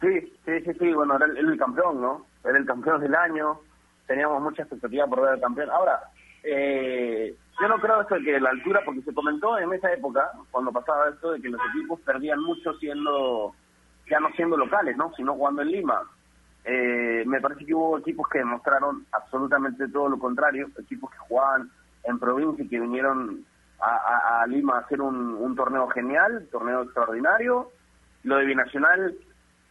[0.00, 2.26] Sí, sí, sí, sí, bueno, era el, campeón, ¿no?
[2.44, 3.60] Era el campeón del año,
[4.06, 5.70] teníamos mucha expectativa por ver al campeón.
[5.70, 6.00] Ahora,
[6.48, 10.70] eh, yo no creo de que la altura, porque se comentó en esa época, cuando
[10.70, 13.54] pasaba esto, de que los equipos perdían mucho siendo,
[14.08, 15.12] ya no siendo locales, ¿no?
[15.14, 16.02] Sino jugando en Lima.
[16.64, 21.70] Eh, me parece que hubo equipos que demostraron absolutamente todo lo contrario, equipos que jugaban
[22.04, 23.44] en provincia y que vinieron
[23.80, 27.70] a, Lima a hacer un, un torneo genial, torneo extraordinario.
[28.22, 29.16] Lo de Binacional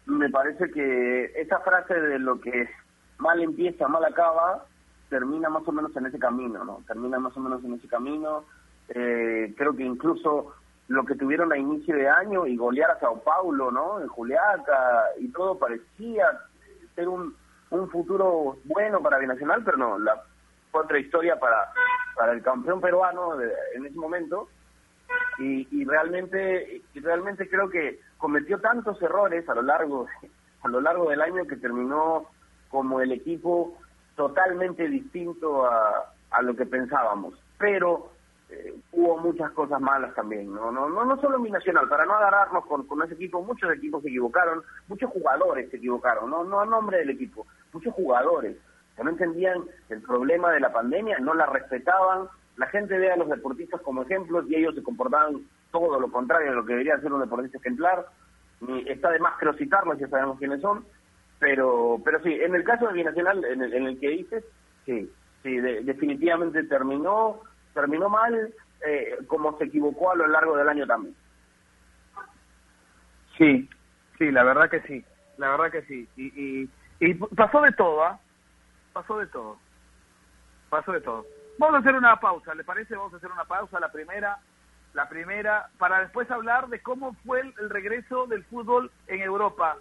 [0.06, 2.70] me parece que esa frase de lo que
[3.18, 4.66] mal empieza, mal acaba,
[5.10, 6.82] termina más o menos en ese camino, ¿no?
[6.88, 8.46] Termina más o menos en ese camino.
[8.90, 10.54] Eh, creo que incluso
[10.88, 14.02] lo que tuvieron a inicio de año y golear a Sao Paulo, ¿no?
[14.02, 16.26] En Juliaca y todo parecía
[16.96, 17.36] ser un,
[17.72, 20.22] un futuro bueno para Binacional, pero no, la
[20.72, 21.72] otra historia para,
[22.16, 24.50] para el campeón peruano en ese momento
[25.40, 30.08] y, y realmente y realmente creo que cometió tantos errores a lo largo
[30.64, 32.26] a lo largo del año que terminó
[32.70, 33.78] como el equipo
[34.16, 37.34] totalmente distinto a, a lo que pensábamos.
[37.58, 38.12] Pero
[38.50, 42.14] eh, hubo muchas cosas malas también no no no no solo mi nacional para no
[42.14, 46.60] agarrarnos con, con ese equipo muchos equipos se equivocaron muchos jugadores se equivocaron no no
[46.60, 48.56] a nombre del equipo muchos jugadores
[48.96, 52.28] que no entendían el problema de la pandemia no la respetaban.
[52.58, 56.52] La gente ve a los deportistas como ejemplos y ellos se comportaban todo lo contrario
[56.52, 58.06] de lo que debería ser un deportista ejemplar.
[58.88, 60.86] está de más citarlos, ya sabemos quiénes son,
[61.40, 64.44] pero pero sí, en el caso de Binacional, en el, el que dices,
[64.86, 65.12] sí,
[65.44, 67.42] sí, definitivamente terminó
[67.74, 68.54] terminó mal,
[68.86, 71.16] eh, como se equivocó a lo largo del año también.
[73.38, 73.70] Sí,
[74.18, 75.04] sí, la verdad que sí,
[75.38, 76.08] la verdad que sí.
[76.16, 76.70] Y, y,
[77.00, 78.20] y pasó de todo, ¿ah?
[78.94, 79.58] Pasó de todo.
[80.70, 81.26] Pasó de todo.
[81.58, 82.96] Vamos a hacer una pausa, ¿le parece?
[82.96, 84.40] Vamos a hacer una pausa, la primera,
[84.94, 89.78] la primera, para después hablar de cómo fue el, regreso del fútbol en Europa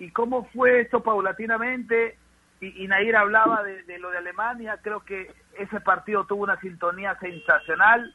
[0.00, 2.16] y cómo fue esto paulatinamente.
[2.60, 7.16] Y, y Nair hablaba de, lo de Alemania, creo que ese partido tuvo una sintonía
[7.20, 8.14] sensacional,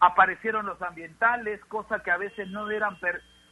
[0.00, 2.96] aparecieron los ambientales, cosas que a veces no eran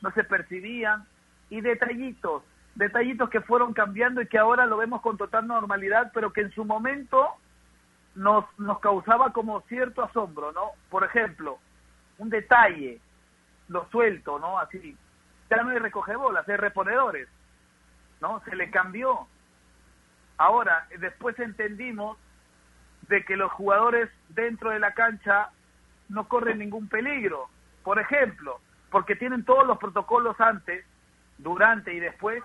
[0.01, 1.07] no se percibían,
[1.51, 2.43] y detallitos,
[2.75, 6.53] detallitos que fueron cambiando y que ahora lo vemos con total normalidad, pero que en
[6.53, 7.29] su momento
[8.15, 10.71] nos, nos causaba como cierto asombro, ¿no?
[10.91, 11.59] Por ejemplo,
[12.19, 13.01] un detalle,
[13.69, 14.59] lo suelto, ¿no?
[14.59, 14.97] Así,
[15.49, 17.29] ya no hay recogebolas, hay reponedores,
[18.21, 18.41] ¿no?
[18.45, 19.27] Se le cambió.
[20.37, 22.19] Ahora, después entendimos
[23.09, 25.51] de que los jugadores dentro de la cancha
[26.09, 27.49] no corren ningún peligro.
[27.83, 30.85] Por ejemplo, porque tienen todos los protocolos antes,
[31.39, 32.43] durante y después,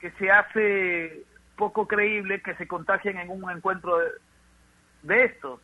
[0.00, 1.24] que se hace
[1.56, 4.10] poco creíble que se contagien en un encuentro de,
[5.02, 5.60] de estos.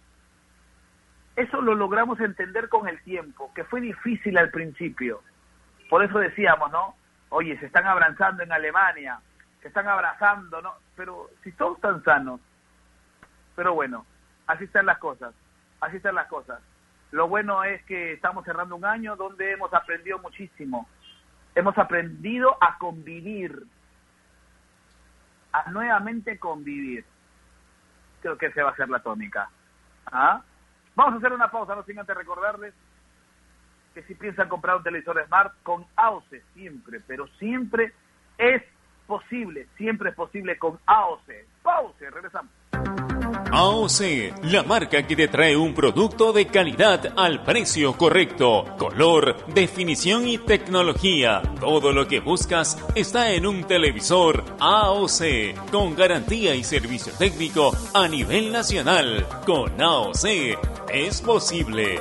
[1.36, 5.22] Eso lo logramos entender con el tiempo, que fue difícil al principio.
[5.88, 6.94] Por eso decíamos, ¿no?
[7.34, 9.18] Oye, se están abrazando en Alemania,
[9.62, 10.74] se están abrazando, ¿no?
[10.94, 12.40] Pero si todos están sanos.
[13.56, 14.04] Pero bueno,
[14.46, 15.34] así están las cosas,
[15.80, 16.60] así están las cosas.
[17.10, 20.86] Lo bueno es que estamos cerrando un año donde hemos aprendido muchísimo.
[21.54, 23.64] Hemos aprendido a convivir,
[25.52, 27.04] a nuevamente convivir
[28.20, 29.50] creo que esa va a ser la tónica.
[30.06, 30.42] ¿Ah?
[30.94, 32.74] Vamos a hacer una pausa, no sin antes recordarles
[33.92, 37.92] que si piensan comprar un televisor Smart con AOC, siempre, pero siempre
[38.38, 38.62] es
[39.06, 41.30] posible, siempre es posible con AOC.
[41.62, 42.50] Pause, regresamos.
[43.54, 50.26] AOC, la marca que te trae un producto de calidad al precio correcto, color, definición
[50.26, 51.42] y tecnología.
[51.60, 58.08] Todo lo que buscas está en un televisor AOC, con garantía y servicio técnico a
[58.08, 59.26] nivel nacional.
[59.44, 60.24] Con AOC
[60.90, 62.00] es posible.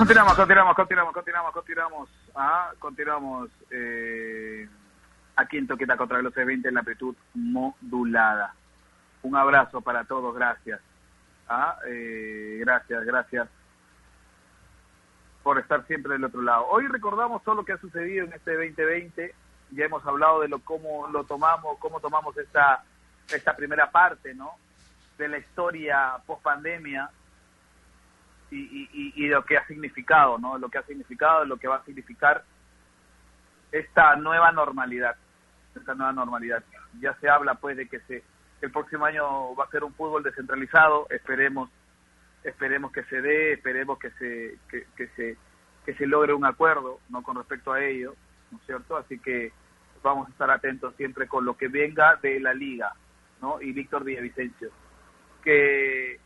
[0.00, 2.08] Continuamos, continuamos, continuamos, continuamos, continuamos.
[2.34, 4.66] Ah, continuamos eh,
[5.36, 8.54] aquí en Toqueta contra los 20 en la amplitud modulada.
[9.22, 10.80] Un abrazo para todos, gracias.
[11.46, 13.46] Ah, eh, gracias, gracias
[15.42, 16.64] por estar siempre del otro lado.
[16.70, 19.34] Hoy recordamos todo lo que ha sucedido en este 2020.
[19.72, 22.84] Ya hemos hablado de lo cómo lo tomamos, cómo tomamos esta
[23.30, 24.52] esta primera parte, ¿no?
[25.18, 27.10] De la historia post pandemia
[28.50, 30.58] y, y, y, lo que ha significado, ¿no?
[30.58, 32.44] Lo que ha significado, lo que va a significar
[33.70, 35.16] esta nueva normalidad,
[35.74, 36.64] esta nueva normalidad.
[37.00, 38.24] Ya se habla, pues, de que se
[38.60, 41.06] el próximo año va a ser un fútbol descentralizado.
[41.10, 41.70] Esperemos,
[42.44, 45.36] esperemos que se dé, esperemos que se que, se
[45.84, 48.14] que se logre un acuerdo, no con respecto a ello,
[48.50, 48.96] ¿no es cierto?
[48.96, 49.52] Así que
[50.02, 52.92] vamos a estar atentos siempre con lo que venga de la liga,
[53.40, 53.62] ¿no?
[53.62, 54.70] Y Víctor Villavicencio,
[55.42, 56.20] que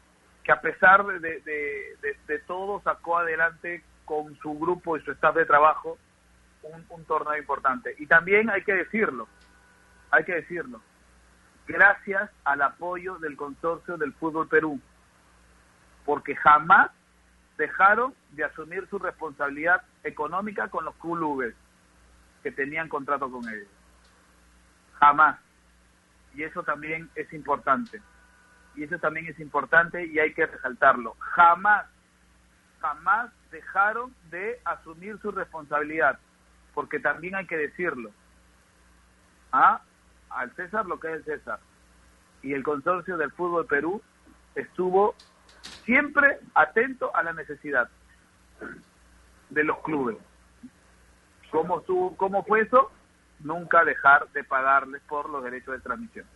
[0.45, 5.35] que a pesar de, de, de, todo sacó adelante con su grupo y su staff
[5.35, 5.99] de trabajo
[6.63, 7.95] un, un, torneo importante.
[7.99, 9.27] Y también hay que decirlo,
[10.11, 10.83] hay que decirlo,
[11.67, 14.79] gracias al apoyo del consorcio del fútbol Perú,
[16.05, 16.91] porque jamás
[17.57, 21.55] dejaron de asumir su responsabilidad económica con los clubes
[22.43, 23.69] que tenían contrato con ellos.
[25.01, 25.39] Jamás.
[26.35, 28.03] Y eso también es importante
[28.77, 31.15] y eso también es importante y hay que resaltarlo.
[31.19, 31.87] Jamás,
[32.81, 36.19] jamás dejaron de asumir su responsabilidad,
[36.75, 38.11] porque también hay que decirlo.
[39.53, 39.81] ¿Ah?
[40.31, 41.61] Al César lo que es el César.
[42.43, 44.03] Y el consorcio del fútbol Perú
[44.55, 45.15] estuvo
[45.85, 47.89] siempre atento a la necesidad
[49.51, 50.17] de los clubes.
[51.51, 52.91] ¿Cómo, estuvo, ¿Cómo fue eso?
[53.41, 56.27] Nunca dejar de pagarles por los derechos de transmisión.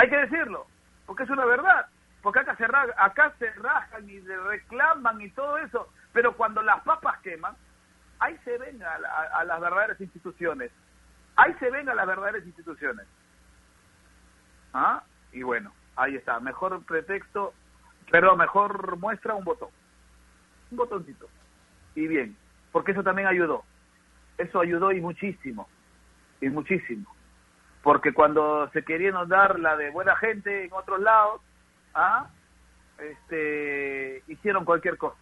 [0.00, 0.66] Hay que decirlo,
[1.04, 1.86] porque es una verdad.
[2.22, 7.20] Porque acá se, acá se rajan y reclaman y todo eso, pero cuando las papas
[7.20, 7.54] queman,
[8.18, 10.70] ahí se ven a, a, a las verdaderas instituciones.
[11.36, 13.06] Ahí se ven a las verdaderas instituciones.
[14.72, 15.02] ¿Ah?
[15.32, 16.40] Y bueno, ahí está.
[16.40, 17.52] Mejor pretexto,
[18.10, 19.68] pero mejor muestra un botón.
[20.70, 21.28] Un botoncito.
[21.94, 22.38] Y bien,
[22.72, 23.64] porque eso también ayudó.
[24.38, 25.68] Eso ayudó y muchísimo.
[26.40, 27.19] Y muchísimo
[27.82, 31.40] porque cuando se querían dar la de buena gente en otros lados,
[31.94, 32.28] ¿ah?
[32.98, 35.18] este, hicieron cualquier cosa.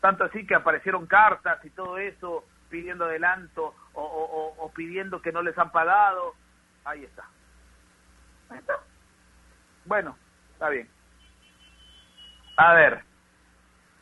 [0.00, 5.56] Tanto así que aparecieron cartas y todo eso pidiendo adelanto o, pidiendo que no les
[5.58, 6.34] han pagado.
[6.84, 7.24] Ahí está.
[8.48, 8.74] Ahí está.
[9.84, 10.16] Bueno,
[10.54, 10.88] está bien.
[12.56, 13.04] A ver.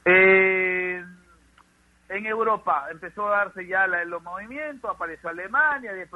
[0.05, 1.05] Eh,
[2.11, 6.09] en Europa empezó a darse ya la, los movimientos, apareció Alemania, de,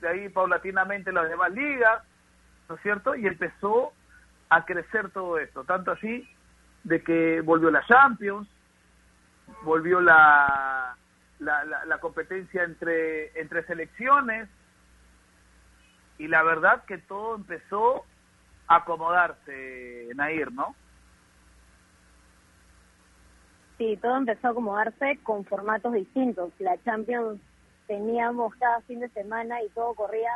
[0.00, 2.02] de, ahí paulatinamente las demás ligas,
[2.68, 3.14] ¿no es cierto?
[3.14, 3.92] Y empezó
[4.48, 6.28] a crecer todo esto, tanto así
[6.82, 8.48] de que volvió la Champions,
[9.62, 10.96] volvió la,
[11.38, 14.48] la, la, la competencia entre, entre selecciones,
[16.18, 18.04] y la verdad que todo empezó
[18.66, 20.74] a acomodarse, Nair, ¿no?
[23.78, 26.52] Sí, todo empezó a acomodarse con formatos distintos.
[26.58, 27.40] La Champions
[27.86, 30.32] teníamos cada fin de semana y todo corría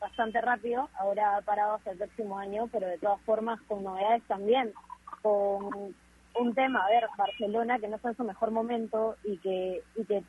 [0.00, 0.88] bastante rápido.
[0.98, 4.72] Ahora ha parado hasta el próximo año, pero de todas formas con novedades también.
[5.20, 5.94] Con
[6.38, 10.04] un tema, a ver, Barcelona que no está en su mejor momento y que y
[10.04, 10.22] que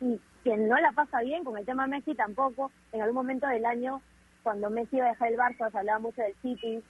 [0.00, 2.70] y que no la pasa bien con el tema Messi tampoco.
[2.92, 4.00] En algún momento del año,
[4.44, 6.82] cuando Messi iba a dejar el Barça, se hablaba mucho del City.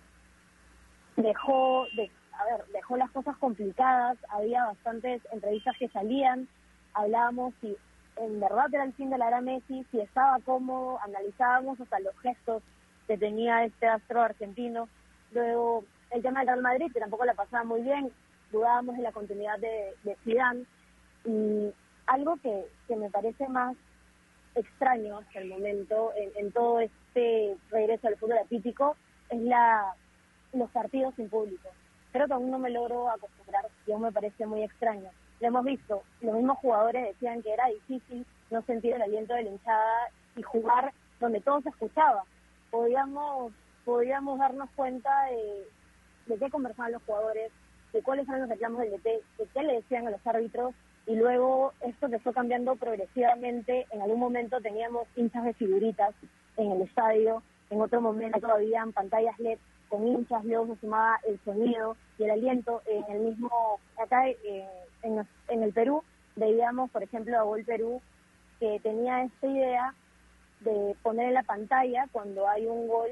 [1.17, 6.49] Dejó de a ver, dejó las cosas complicadas, había bastantes entrevistas que salían,
[6.93, 7.77] hablábamos si
[8.17, 12.19] en verdad era el fin de la era Messi, si estaba cómodo, analizábamos hasta los
[12.21, 12.63] gestos
[13.07, 14.89] que tenía este astro argentino.
[15.33, 18.11] Luego, el tema del Real Madrid, que tampoco la pasaba muy bien,
[18.51, 20.65] dudábamos de la continuidad de, de Zidane.
[21.25, 21.73] Y
[22.07, 23.77] algo que, que me parece más
[24.55, 28.97] extraño hasta el momento en, en todo este regreso al fútbol atípico
[29.29, 29.95] es la
[30.55, 31.69] los partidos sin público
[32.17, 35.11] creo que aún no me logro acostumbrar y aún me parece muy extraño.
[35.41, 39.43] lo hemos visto, los mismos jugadores decían que era difícil no sentir el aliento de
[39.43, 42.25] la hinchada y jugar donde todo se escuchaba.
[42.71, 43.53] Podíamos,
[43.85, 45.69] podíamos darnos cuenta de,
[46.27, 47.53] de qué conversaban los jugadores,
[47.93, 50.75] de cuáles eran los reclamos del DT, de qué le decían a los árbitros,
[51.07, 53.87] y luego esto se fue cambiando progresivamente.
[53.91, 56.15] En algún momento teníamos hinchas de figuritas
[56.57, 59.59] en el estadio, en otro momento todavía en pantallas LED
[59.89, 62.83] con hinchas, luego se sumaba el sonido y el aliento.
[62.87, 64.69] En el mismo, acá eh,
[65.03, 66.03] en, en el Perú,
[66.37, 68.01] veíamos, por ejemplo, a Gol Perú,
[68.61, 69.95] que tenía esta idea
[70.61, 73.11] de poner en la pantalla cuando hay un gol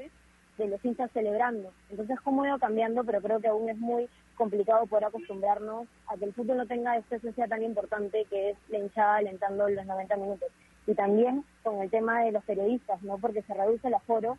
[0.57, 1.71] de los hinchas celebrando.
[1.89, 6.17] Entonces, cómo ha ido cambiando, pero creo que aún es muy complicado poder acostumbrarnos a
[6.17, 9.85] que el fútbol no tenga esta esencia tan importante que es la hinchada alentando los
[9.85, 10.49] 90 minutos.
[10.87, 13.17] Y también con el tema de los periodistas, ¿no?
[13.17, 14.37] Porque se reduce el aforo,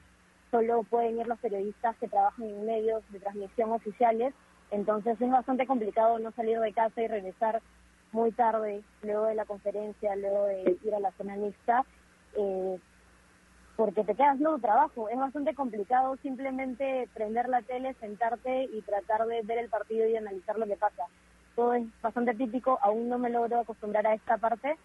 [0.50, 4.34] solo pueden ir los periodistas que trabajan en medios de transmisión oficiales,
[4.70, 7.62] entonces es bastante complicado no salir de casa y regresar
[8.12, 11.84] muy tarde, luego de la conferencia, luego de ir a la zona mixta,
[12.36, 12.78] eh,
[13.76, 15.08] porque te quedas luego trabajo.
[15.08, 20.16] Es bastante complicado simplemente prender la tele, sentarte y tratar de ver el partido y
[20.16, 21.04] analizar lo que pasa.
[21.54, 24.76] Todo es bastante típico, aún no me logro acostumbrar a esta parte,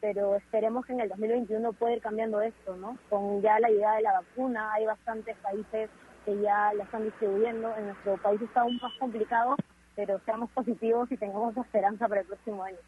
[0.00, 2.98] pero esperemos que en el 2021 pueda ir cambiando esto, ¿no?
[3.08, 5.90] Con ya la llegada de la vacuna, hay bastantes países
[6.24, 7.74] que ya la están distribuyendo.
[7.76, 9.56] En nuestro país está aún más complicado,
[9.96, 12.78] pero seamos positivos y tengamos esperanza para el próximo año.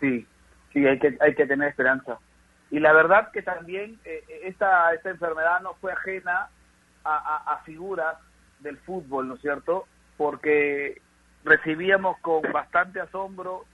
[0.00, 0.26] Sí,
[0.72, 2.18] sí, hay que, hay que tener esperanza.
[2.70, 6.48] Y la verdad que también eh, esta, esta enfermedad no fue ajena
[7.04, 8.16] a, a, figuras
[8.60, 9.86] del fútbol, ¿no es cierto?
[10.16, 11.00] Porque
[11.44, 13.64] recibíamos con bastante asombro,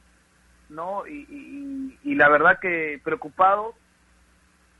[0.70, 1.06] ¿no?
[1.06, 3.74] Y, y, y la verdad que preocupado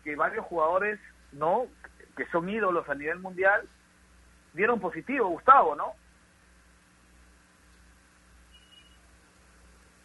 [0.03, 0.99] que varios jugadores,
[1.33, 1.67] ¿no?
[2.17, 3.69] Que son ídolos a nivel mundial,
[4.55, 5.93] dieron positivo, Gustavo, ¿no?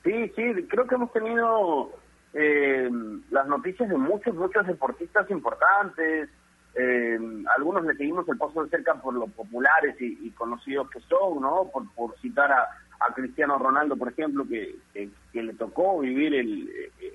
[0.04, 1.92] Sí, sí, creo que hemos tenido
[2.34, 2.90] eh,
[3.32, 6.30] las noticias de muchos, muchos deportistas importantes.
[6.76, 7.18] Eh,
[7.56, 11.70] algunos le seguimos el paso de cerca por lo populares y, conocidos que son, ¿no?
[11.74, 12.68] Por, por citar a,
[13.00, 16.70] a Cristiano Ronaldo, por ejemplo, que, que, le tocó vivir el,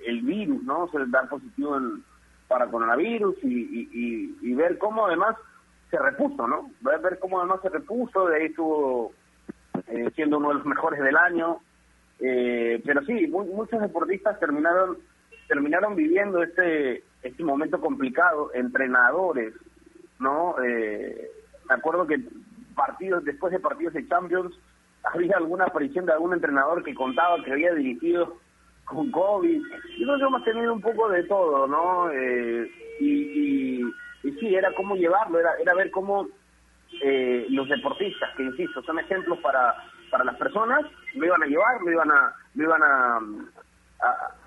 [0.05, 0.87] el virus, ¿no?
[0.89, 1.77] Se dar positivo
[2.47, 5.35] para coronavirus y, y, y, ver cómo además
[5.89, 6.69] se repuso, ¿no?
[6.81, 9.13] Ver cómo además se repuso, de ahí estuvo
[9.87, 11.59] eh, siendo uno de los mejores del año.
[12.19, 14.97] Eh, pero sí, muchos deportistas terminaron
[15.47, 19.53] terminaron viviendo este este momento complicado, entrenadores,
[20.19, 20.55] ¿no?
[20.63, 21.29] Eh,
[21.67, 22.19] me acuerdo que
[22.75, 24.53] partidos después de partidos de Champions
[25.03, 28.37] había alguna aparición de algún entrenador que contaba que había dirigido
[28.85, 29.61] con COVID.
[29.97, 32.11] Y nosotros hemos tenido un poco de todo, ¿no?
[32.11, 33.83] Eh, y,
[34.39, 36.27] sí, era cómo llevarlo, era, era ver cómo
[37.03, 39.75] eh, los deportistas, que insisto, son ejemplos para,
[40.09, 40.81] para las personas,
[41.15, 43.19] lo iban a llevar, lo iban a, lo iban a,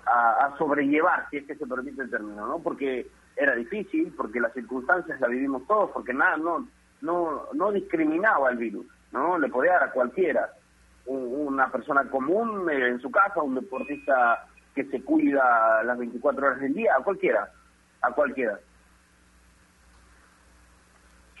[0.05, 2.59] a, sobrellevar, si es que se permite el término, ¿no?
[2.59, 6.67] Porque era difícil, porque las circunstancias la vivimos todos, porque nada, no,
[7.01, 8.85] no, no discriminaba el virus,
[9.15, 9.39] ¿no?
[9.39, 10.49] Le podía dar a cualquiera,
[11.07, 14.45] una persona común eh, en su casa, un deportista
[14.75, 17.49] que se cuida las 24 horas del día, a cualquiera,
[18.01, 18.59] a cualquiera.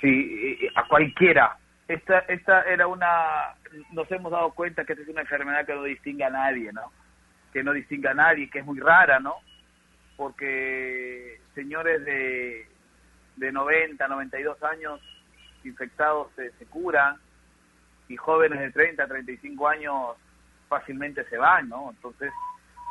[0.01, 1.57] Sí, a cualquiera.
[1.87, 3.55] Esta, esta era una,
[3.91, 6.91] nos hemos dado cuenta que esta es una enfermedad que no distingue a nadie, ¿no?
[7.55, 9.35] que no distinga a nadie, que es muy rara, ¿no?
[10.17, 12.67] Porque señores de,
[13.37, 14.99] de 90, 92 años
[15.63, 17.15] infectados se, se curan
[18.07, 20.15] y jóvenes de 30, 35 años
[20.67, 21.89] fácilmente se van, ¿no?
[21.91, 22.31] Entonces,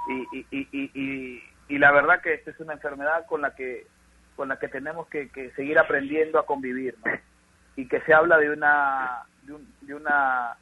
[0.09, 3.87] y, y, y, y, y la verdad que esta es una enfermedad con la que
[4.37, 6.97] con la que tenemos que, que seguir aprendiendo a convivir.
[7.77, 10.57] Y que se habla de una de, de una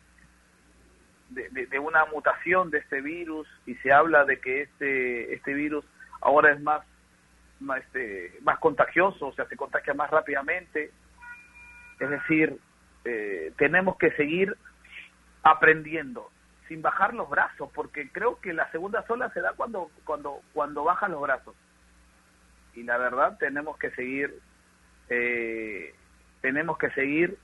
[1.28, 5.84] de, una mutación de este virus y se habla de que este este virus
[6.20, 6.82] ahora es más
[7.60, 10.90] más, este, más contagioso, o sea, se contagia más rápidamente.
[12.00, 12.58] Es decir,
[13.04, 14.56] eh, tenemos que seguir
[15.42, 16.30] aprendiendo
[16.68, 20.84] sin bajar los brazos, porque creo que la segunda sola se da cuando cuando cuando
[20.84, 21.54] bajan los brazos.
[22.74, 24.40] Y la verdad tenemos que seguir
[25.08, 25.94] eh,
[26.40, 27.38] tenemos que seguir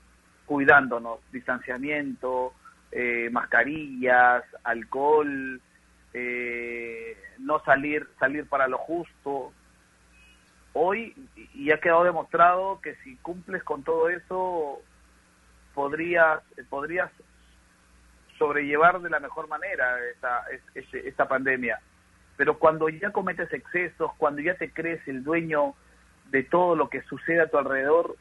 [0.45, 2.53] cuidándonos, distanciamiento,
[2.91, 5.61] eh, mascarillas, alcohol,
[6.13, 9.53] eh, no salir, salir para lo justo.
[10.73, 11.13] Hoy,
[11.53, 14.81] y ha quedado demostrado que si cumples con todo eso,
[15.79, 17.09] podrías, podrías
[18.37, 20.43] sobrellevar de la mejor manera esta,
[20.75, 21.79] esta pandemia.
[22.35, 25.75] Pero cuando ya cometes excesos, cuando ya te crees el dueño
[26.31, 28.17] de todo lo que sucede a tu alrededor,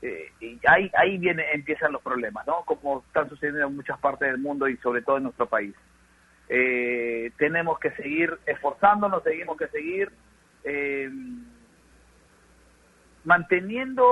[0.00, 0.30] eh,
[0.68, 2.62] ahí, ahí viene, empiezan los problemas, ¿no?
[2.64, 5.74] Como están sucediendo en muchas partes del mundo y sobre todo en nuestro país.
[6.48, 10.12] eh, tenemos que seguir esforzándonos, tenemos que seguir
[10.62, 11.10] eh,
[13.24, 14.06] manteniendo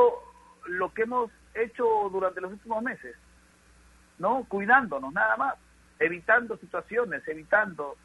[0.66, 3.16] lo que hemos hecho durante los últimos meses,
[4.18, 4.44] ¿no?
[4.48, 5.54] Cuidándonos, nada más,
[5.98, 7.96] evitando situaciones, evitando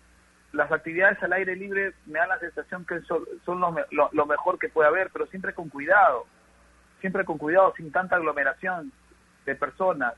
[0.51, 4.25] las actividades al aire libre, me da la sensación que son, son lo, lo, lo
[4.25, 6.25] mejor que puede haber, pero siempre con cuidado,
[7.01, 8.91] siempre con cuidado, sin tanta aglomeración
[9.45, 10.13] de personas,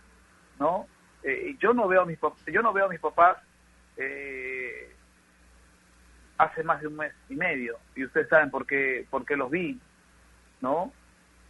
[0.59, 0.87] ¿no?
[1.23, 2.17] Eh, yo no veo a mis
[2.47, 3.37] yo no veo a mis papás
[3.97, 4.91] eh,
[6.37, 9.79] hace más de un mes y medio y ustedes saben por qué por los vi,
[10.61, 10.91] ¿no?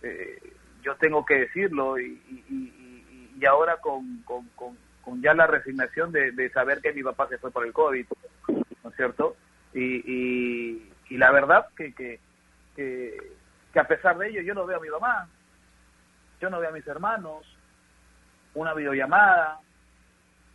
[0.01, 6.11] Eh, yo tengo que decirlo y, y, y ahora con, con, con, ya la resignación
[6.11, 8.05] de, de, saber que mi papá se fue por el COVID,
[8.84, 9.36] ¿no es cierto?
[9.73, 12.19] Y, y, la verdad que, que,
[12.75, 13.17] que,
[13.73, 15.27] que a pesar de ello yo no veo a mi mamá,
[16.39, 17.45] yo no veo a mis hermanos,
[18.53, 19.59] una videollamada,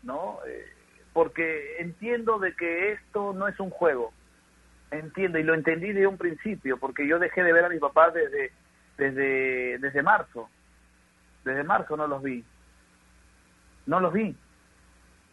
[0.03, 0.39] ¿no?
[0.47, 0.66] Eh,
[1.12, 4.12] porque entiendo de que esto no es un juego,
[4.91, 8.14] entiendo, y lo entendí de un principio, porque yo dejé de ver a mis papás
[8.14, 8.53] desde,
[8.97, 10.49] desde, desde marzo,
[11.44, 12.44] desde marzo no los vi,
[13.86, 14.36] no los vi,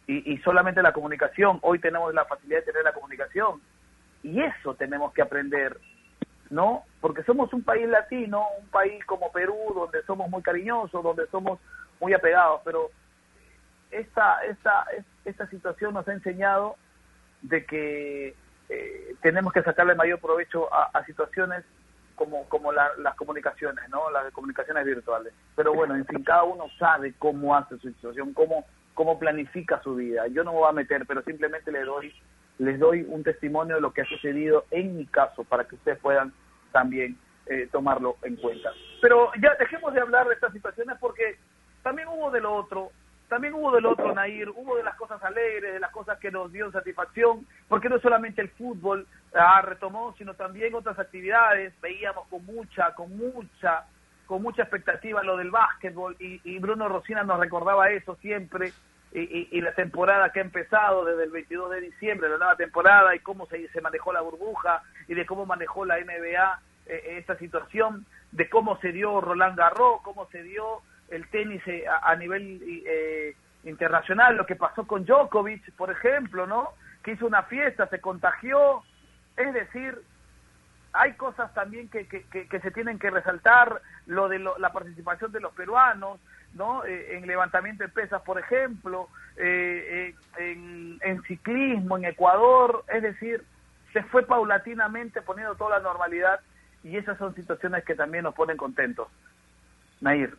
[0.07, 3.61] y, y solamente la comunicación, hoy tenemos la facilidad de tener la comunicación,
[4.21, 5.77] y eso tenemos que aprender,
[6.49, 6.83] ¿no?
[7.01, 11.59] Porque somos un país latino, un país como Perú, donde somos muy cariñosos, donde somos
[11.99, 12.89] muy apegados, pero
[13.91, 14.85] esta, esta,
[15.25, 16.75] esta situación nos ha enseñado
[17.41, 18.35] de que
[18.69, 21.63] eh, tenemos que sacarle mayor provecho a, a situaciones
[22.15, 24.09] como, como la, las comunicaciones, ¿no?
[24.11, 25.33] Las comunicaciones virtuales.
[25.55, 29.95] Pero bueno, en fin, cada uno sabe cómo hace su situación, cómo, cómo planifica su
[29.95, 30.27] vida.
[30.27, 32.13] Yo no me voy a meter, pero simplemente le doy,
[32.59, 35.99] les doy un testimonio de lo que ha sucedido en mi caso para que ustedes
[35.99, 36.33] puedan
[36.71, 38.71] también eh, tomarlo en cuenta.
[39.01, 41.37] Pero ya dejemos de hablar de estas situaciones porque
[41.81, 42.91] también hubo de lo otro,
[43.27, 46.51] también hubo del otro, Nair, hubo de las cosas alegres, de las cosas que nos
[46.51, 52.45] dieron satisfacción, porque no solamente el fútbol ah, retomó, sino también otras actividades, veíamos con
[52.45, 53.85] mucha, con mucha,
[54.25, 58.71] con mucha expectativa lo del básquetbol, y, Bruno Rosina nos recordaba eso siempre,
[59.11, 63.19] y, la temporada que ha empezado desde el 22 de diciembre, la nueva temporada, y
[63.19, 68.05] cómo se, se manejó la burbuja, y de cómo manejó la NBA eh, esta situación,
[68.31, 70.81] de cómo se dio Roland Garros, cómo se dio
[71.13, 76.47] el tenis eh, a, a, nivel eh, internacional, lo que pasó con Djokovic, por ejemplo,
[76.47, 76.69] ¿no?
[77.03, 78.83] Que hizo una fiesta, se contagió,
[79.37, 80.01] es decir,
[80.93, 84.71] hay cosas también que, que, que, que se tienen que resaltar, lo de lo, la
[84.71, 86.19] participación de los peruanos,
[86.53, 86.85] ¿no?
[86.85, 93.01] Eh, en levantamiento de pesas, por ejemplo, eh, eh, en, en ciclismo, en Ecuador, es
[93.01, 93.43] decir,
[93.91, 96.39] se fue paulatinamente poniendo toda la normalidad
[96.83, 99.07] y esas son situaciones que también nos ponen contentos.
[100.01, 100.35] Nair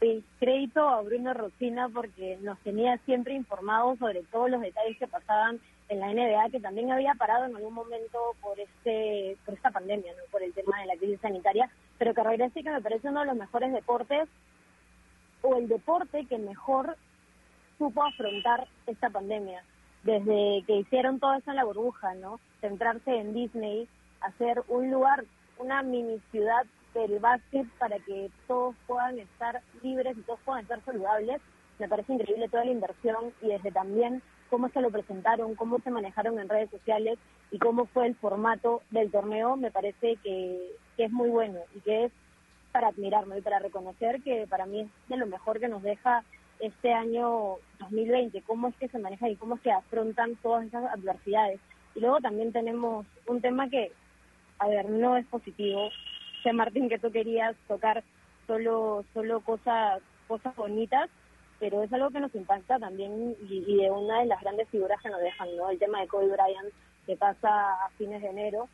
[0.00, 5.06] sí, crédito a Bruno Rosina porque nos tenía siempre informados sobre todos los detalles que
[5.06, 9.70] pasaban en la NBA, que también había parado en algún momento por este por esta
[9.70, 13.08] pandemia, no por el tema de la crisis sanitaria, pero que regrese que me parece
[13.08, 14.28] uno de los mejores deportes
[15.42, 16.96] o el deporte que mejor
[17.78, 19.62] supo afrontar esta pandemia.
[20.02, 22.38] Desde que hicieron todo eso en la burbuja, ¿no?
[22.60, 23.88] Centrarse en Disney,
[24.20, 25.24] hacer un lugar,
[25.58, 30.84] una mini ciudad del básquet para que todos puedan estar libres y todos puedan estar
[30.84, 31.40] saludables.
[31.78, 35.90] Me parece increíble toda la inversión y desde también cómo se lo presentaron, cómo se
[35.90, 37.18] manejaron en redes sociales
[37.50, 41.80] y cómo fue el formato del torneo, me parece que, que es muy bueno y
[41.80, 42.12] que es
[42.72, 46.24] para admirarme y para reconocer que para mí es de lo mejor que nos deja
[46.60, 51.60] este año 2020, cómo es que se maneja y cómo se afrontan todas esas adversidades.
[51.94, 53.92] Y luego también tenemos un tema que,
[54.58, 55.88] a ver, no es positivo,
[56.42, 58.02] sé Martín que tú querías tocar
[58.46, 61.08] solo solo cosas cosas bonitas
[61.60, 65.10] pero es algo que nos impacta también y, de una de las grandes figuras que
[65.10, 66.72] nos dejan no el tema de Kobe Bryant
[67.06, 67.48] que pasa
[67.84, 68.68] a fines de enero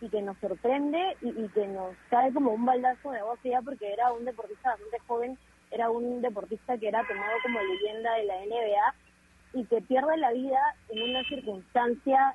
[0.00, 3.60] y que nos sorprende y, y que nos cae como un baldazo de agua fría
[3.62, 5.38] porque era un deportista bastante joven
[5.70, 8.94] era un deportista que era tomado como leyenda de la NBA
[9.54, 10.60] y que pierde la vida
[10.90, 12.34] en una circunstancia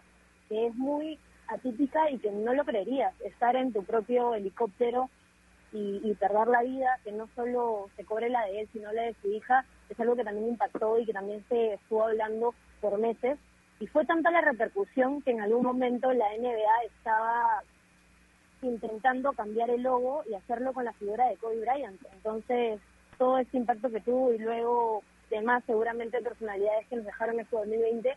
[0.50, 1.20] que es muy
[1.54, 5.10] atípica y que no lo creerías, estar en tu propio helicóptero
[5.72, 9.16] y, perder la vida, que no solo se cobre la de él, sino la de
[9.22, 13.40] su hija, es algo que también impactó y que también se estuvo hablando por meses.
[13.80, 17.64] Y fue tanta la repercusión que en algún momento la NBA estaba
[18.62, 22.00] intentando cambiar el logo y hacerlo con la figura de Kobe Bryant.
[22.14, 22.80] Entonces,
[23.18, 28.14] todo ese impacto que tuvo y luego demás seguramente personalidades que nos dejaron este 2020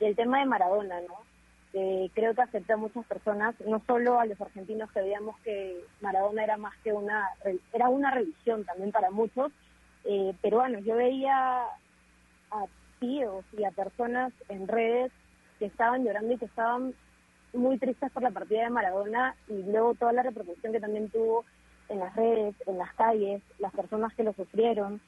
[0.00, 1.27] y el tema de Maradona, ¿no?
[1.72, 5.80] Que creo que aceptó a muchas personas, no solo a los argentinos que veíamos que
[6.00, 7.28] Maradona era más que una,
[7.72, 9.52] era una religión también para muchos,
[10.04, 10.84] eh, peruanos.
[10.84, 11.62] Yo veía
[12.50, 12.64] a
[13.00, 15.12] tíos y a personas en redes
[15.58, 16.94] que estaban llorando y que estaban
[17.52, 21.44] muy tristes por la partida de Maradona y luego toda la repercusión que también tuvo
[21.88, 25.00] en las redes, en las calles, las personas que lo sufrieron,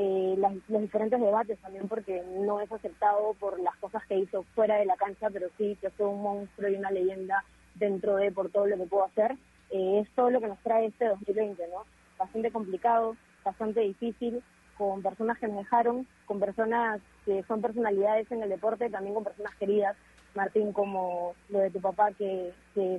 [0.00, 4.76] eh, los diferentes debates también porque no es aceptado por las cosas que hizo fuera
[4.76, 7.44] de la cancha, pero sí que fue un monstruo y una leyenda
[7.74, 9.32] dentro de por todo lo que pudo hacer.
[9.70, 11.82] Eh, es todo lo que nos trae este 2020, ¿no?
[12.16, 14.40] Bastante complicado, bastante difícil,
[14.76, 19.24] con personas que nos dejaron, con personas que son personalidades en el deporte, también con
[19.24, 19.96] personas queridas,
[20.36, 22.52] Martín, como lo de tu papá, que,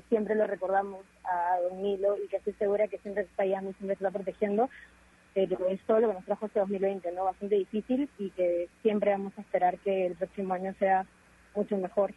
[0.10, 3.94] siempre lo recordamos a Don Milo y que estoy segura que siempre está ahí, siempre
[3.94, 4.70] está protegiendo,
[5.48, 7.26] pero es todo lo que nos trajo este 2020, ¿no?
[7.26, 11.06] Bastante difícil y que siempre vamos a esperar que el próximo año sea
[11.56, 12.14] mucho mejor.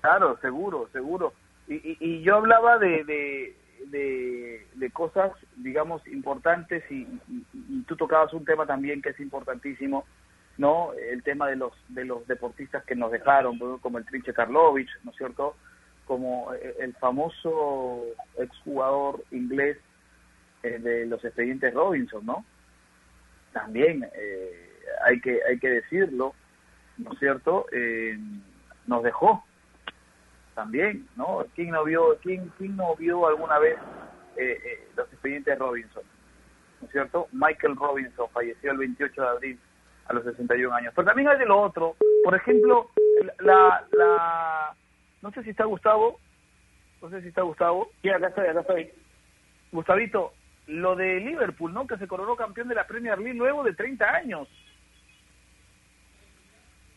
[0.00, 1.32] Claro, seguro, seguro.
[1.68, 7.06] Y, y, yo hablaba de, de, cosas, digamos, importantes y,
[7.52, 10.04] y, tú tocabas un tema también que es importantísimo,
[10.58, 10.92] ¿no?
[10.94, 15.10] El tema de los de los deportistas que nos dejaron, como el Trinche Karlovich, ¿no
[15.10, 15.56] es cierto?
[16.06, 18.04] Como eh, el famoso
[18.38, 19.76] exjugador inglés
[20.66, 22.44] eh, de los expedientes Robinson, ¿no?
[23.52, 24.72] También eh,
[25.04, 26.34] hay que hay que decirlo,
[26.98, 27.66] ¿no es cierto?
[27.72, 28.18] Eh,
[28.86, 29.44] nos dejó
[30.54, 31.46] también, ¿no?
[31.54, 33.76] ¿Quién no vio, quién, quién no vio alguna vez
[34.96, 36.02] los expedientes Robinson?
[36.80, 37.28] ¿No es cierto?
[37.32, 39.60] Michael Robinson falleció el 28 de abril
[40.08, 40.92] a los 61 años.
[40.96, 41.96] Pero también hay de lo otro.
[42.24, 42.90] Por ejemplo,
[43.40, 44.74] la, la
[45.22, 46.18] no sé si está Gustavo,
[47.02, 47.90] no sé si está Gustavo.
[48.02, 48.90] Sí, acá estoy, acá estoy.
[49.72, 50.32] Gustavito,
[50.66, 51.86] lo de Liverpool, ¿no?
[51.86, 54.48] Que se coronó campeón de la Premier League luego de 30 años.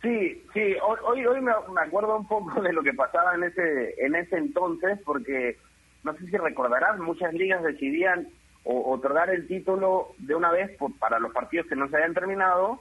[0.01, 4.15] Sí, sí, hoy, hoy me, acuerdo un poco de lo que pasaba en ese, en
[4.15, 5.57] ese entonces, porque
[6.03, 8.29] no sé si recordarás, muchas ligas decidían
[8.63, 12.79] otorgar el título de una vez para los partidos que no se habían terminado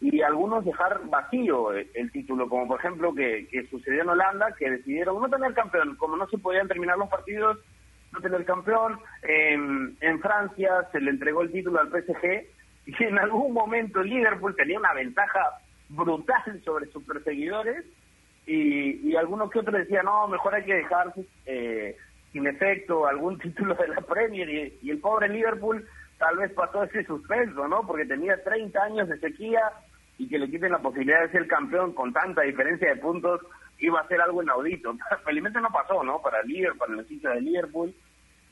[0.00, 4.70] y algunos dejar vacío el, título, como por ejemplo que, que sucedió en Holanda, que
[4.70, 7.58] decidieron no tener campeón, como no se podían terminar los partidos,
[8.12, 8.98] no tener campeón.
[9.22, 12.46] En, en Francia se le entregó el título al PSG
[12.86, 15.40] y en algún momento Liverpool tenía una ventaja
[15.90, 17.84] brutal sobre sus perseguidores
[18.46, 21.12] y, y algunos que otros decían, no, mejor hay que dejar
[21.44, 21.96] eh,
[22.32, 24.48] sin efecto algún título de la Premier
[24.82, 25.86] y, el pobre Liverpool
[26.18, 27.86] tal vez pasó ese suspenso, ¿no?
[27.86, 29.60] Porque tenía 30 años de sequía
[30.16, 33.40] y que le quiten la posibilidad de ser campeón con tanta diferencia de puntos
[33.78, 34.94] iba a ser algo inaudito.
[35.24, 36.20] Felizmente no pasó, ¿no?
[36.20, 37.94] Para Liverpool, para el hinchas de Liverpool,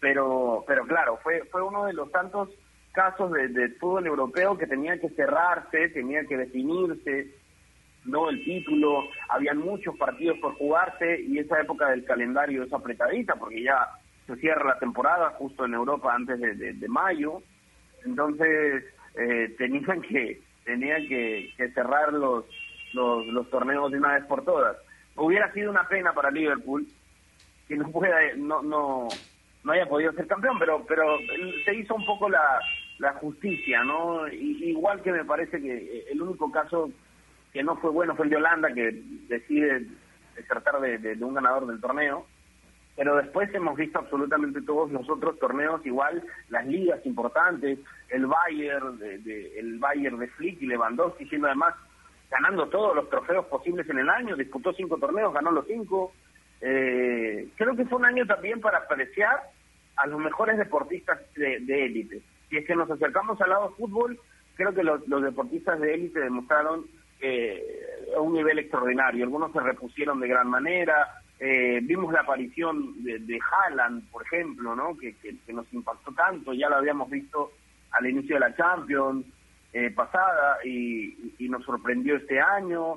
[0.01, 2.51] pero pero claro, fue fue uno de los tantos
[2.93, 7.29] casos de, fútbol europeo que tenía que cerrarse, tenía que definirse,
[8.07, 13.35] no el título, habían muchos partidos por jugarse y esa época del calendario es apretadita
[13.35, 13.87] porque ya
[14.27, 17.43] se cierra la temporada justo en Europa antes de, mayo,
[18.03, 22.47] entonces eh, tenían que tenían que, que cerrar los,
[22.95, 24.77] los, los torneos de una vez por todas
[25.17, 26.87] hubiera sido una pena para Liverpool
[27.69, 29.09] que no pueda no no
[29.65, 31.19] no haya podido ser campeón pero pero
[31.65, 32.61] se hizo un poco la,
[32.99, 36.91] la justicia no igual que me parece que el único caso
[37.53, 39.87] que no fue bueno fue el de Holanda que decide
[40.43, 42.27] tratar de, de, un ganador del torneo.
[42.97, 48.99] Pero después hemos visto absolutamente todos los otros torneos igual las ligas importantes el Bayern
[48.99, 51.75] de, el Bayern de Flick y Lewandowski siendo además
[52.31, 56.13] ganando todos los trofeos posibles en el año, disputó cinco torneos, ganó los cinco.
[56.61, 59.51] Eh, creo que fue un año también para apreciar
[59.97, 62.23] a los mejores deportistas de, élite.
[62.49, 64.19] Si es que nos acercamos al lado fútbol,
[64.55, 66.87] creo que los, deportistas de élite demostraron
[67.21, 67.63] eh,
[68.19, 69.25] un nivel extraordinario.
[69.25, 71.23] Algunos se repusieron de gran manera.
[71.39, 74.97] Eh, vimos la aparición de, de Haaland, por ejemplo, ¿no?
[74.97, 76.53] Que, que, nos impactó tanto.
[76.53, 77.53] Ya lo habíamos visto
[77.93, 79.27] al inicio de la Champions.
[79.79, 82.95] Eh, pasada y, y, nos sorprendió este año,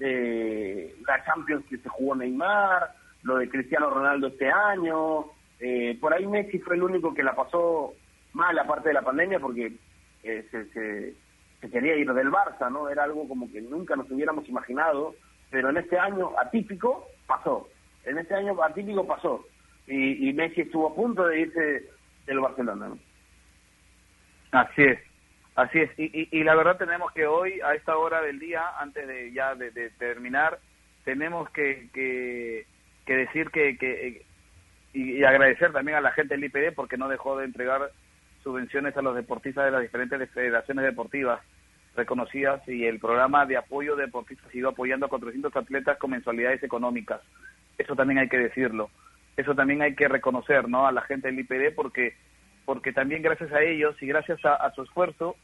[0.00, 2.90] eh, la Champions que se jugó Neymar,
[3.22, 5.26] lo de Cristiano Ronaldo este año,
[5.60, 7.92] eh, por ahí Messi fue el único que la pasó
[8.32, 9.74] mal aparte de la pandemia porque
[10.22, 11.14] se, se,
[11.60, 12.88] se, quería ir del Barça, ¿no?
[12.88, 15.14] Era algo como que nunca nos hubiéramos imaginado,
[15.50, 17.68] pero en este año atípico pasó,
[18.06, 19.44] en este año atípico pasó
[19.86, 21.90] y, Messi estuvo a punto de irse
[22.24, 22.94] del Barcelona.
[24.50, 25.11] Así es.
[25.54, 29.06] Así es, y, y, la verdad tenemos que hoy, a esta hora del día, antes
[29.06, 30.58] de ya de, terminar,
[31.04, 32.66] tenemos que, que,
[33.06, 34.24] decir que, que
[34.94, 37.90] y, agradecer también a la gente del IPD porque no dejó de entregar
[38.42, 41.40] subvenciones a los deportistas de las diferentes federaciones deportivas
[41.94, 46.62] reconocidas y el programa de apoyo de deportistas ido apoyando a 400 atletas con mensualidades
[46.62, 47.20] económicas.
[47.76, 48.88] Eso también hay que decirlo.
[49.36, 50.86] Eso también hay que reconocer, ¿no?
[50.86, 52.14] A la gente del IPD porque
[52.64, 55.36] porque también gracias a ellos y gracias a, su esfuerzo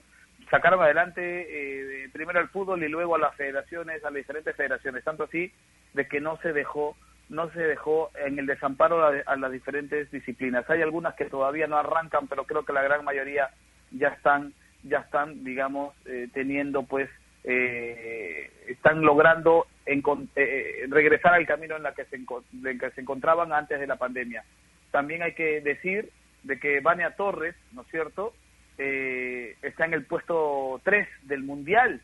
[0.51, 5.05] sacaron adelante eh, primero al fútbol y luego a las federaciones, a las diferentes federaciones,
[5.05, 5.53] tanto así
[5.95, 6.97] de que no se dejó
[7.29, 10.69] no se dejó en el desamparo a, a las diferentes disciplinas.
[10.71, 13.51] Hay algunas que todavía no arrancan, pero creo que la gran mayoría
[13.91, 17.11] ya están ya están digamos eh, teniendo pues
[17.45, 23.01] eh, están logrando encon- eh, regresar al camino en la que se en que se
[23.03, 24.45] encontraban antes de la pandemia.
[24.91, 26.09] También hay que decir
[26.43, 28.35] de que Vania Torres, ¿no es cierto?,
[28.79, 32.01] eh, está en el puesto 3 del mundial,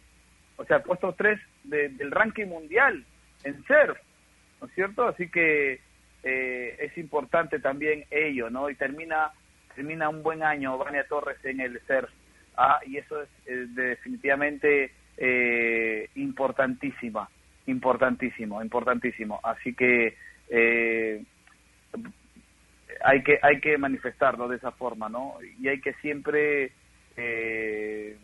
[0.56, 3.04] o sea, puesto 3 de- del ranking mundial
[3.44, 3.96] en surf,
[4.60, 5.06] ¿no es cierto?
[5.06, 5.80] Así que
[6.26, 8.70] eh, es importante también ello, ¿no?
[8.70, 9.30] Y termina
[9.74, 12.08] termina un buen año Vania Torres en el surf,
[12.56, 17.28] ah, y eso es eh, definitivamente eh, importantísima,
[17.66, 19.40] importantísimo, importantísimo.
[19.42, 20.16] Así que
[20.48, 21.22] eh,
[23.02, 25.34] hay que hay que manifestarlo de esa forma, ¿no?
[25.60, 26.72] Y hay que siempre
[27.16, 28.16] eh,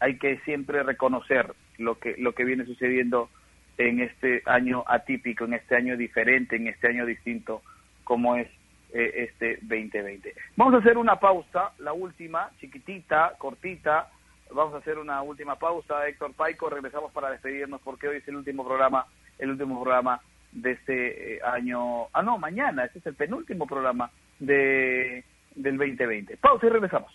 [0.00, 3.30] hay que siempre reconocer lo que lo que viene sucediendo
[3.78, 7.62] en este año atípico, en este año diferente, en este año distinto,
[8.04, 8.48] como es
[8.92, 10.34] eh, este 2020.
[10.56, 14.10] Vamos a hacer una pausa, la última, chiquitita, cortita.
[14.50, 16.70] Vamos a hacer una última pausa, Héctor Paico.
[16.70, 19.06] Regresamos para despedirnos porque hoy es el último programa,
[19.38, 20.20] el último programa
[20.52, 22.06] de este eh, año.
[22.12, 25.24] Ah, no, mañana, este es el penúltimo programa de
[25.54, 26.36] del 2020.
[26.36, 27.12] Pausa y regresamos.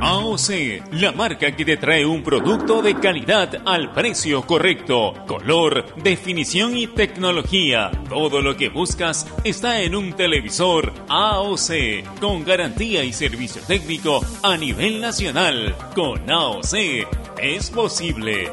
[0.00, 5.14] AOC, la marca que te trae un producto de calidad al precio correcto.
[5.26, 7.90] Color, definición y tecnología.
[8.10, 14.58] Todo lo que buscas está en un televisor AOC, con garantía y servicio técnico a
[14.58, 15.74] nivel nacional.
[15.94, 16.74] Con AOC
[17.38, 18.52] es posible.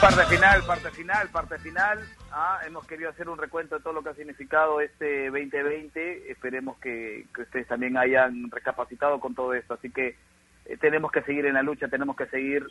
[0.00, 1.98] Parte final, parte final, parte final.
[2.32, 6.32] Ah, hemos querido hacer un recuento de todo lo que ha significado este 2020.
[6.32, 9.74] Esperemos que, que ustedes también hayan recapacitado con todo esto.
[9.74, 10.16] Así que
[10.64, 12.66] eh, tenemos que seguir en la lucha, tenemos que seguir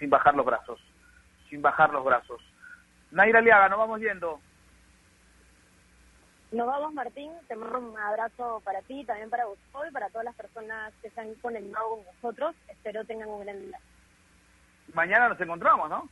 [0.00, 0.80] sin bajar los brazos,
[1.48, 2.42] sin bajar los brazos.
[3.12, 4.40] Naira Liaga, nos vamos yendo.
[6.50, 7.30] Nos vamos, Martín.
[7.46, 11.10] Te mando un abrazo para ti, también para Gustavo y para todas las personas que
[11.10, 12.56] se han conectado con nosotros.
[12.66, 13.78] Espero tengan un gran día.
[14.94, 16.08] Mañana nos encontramos, ¿no?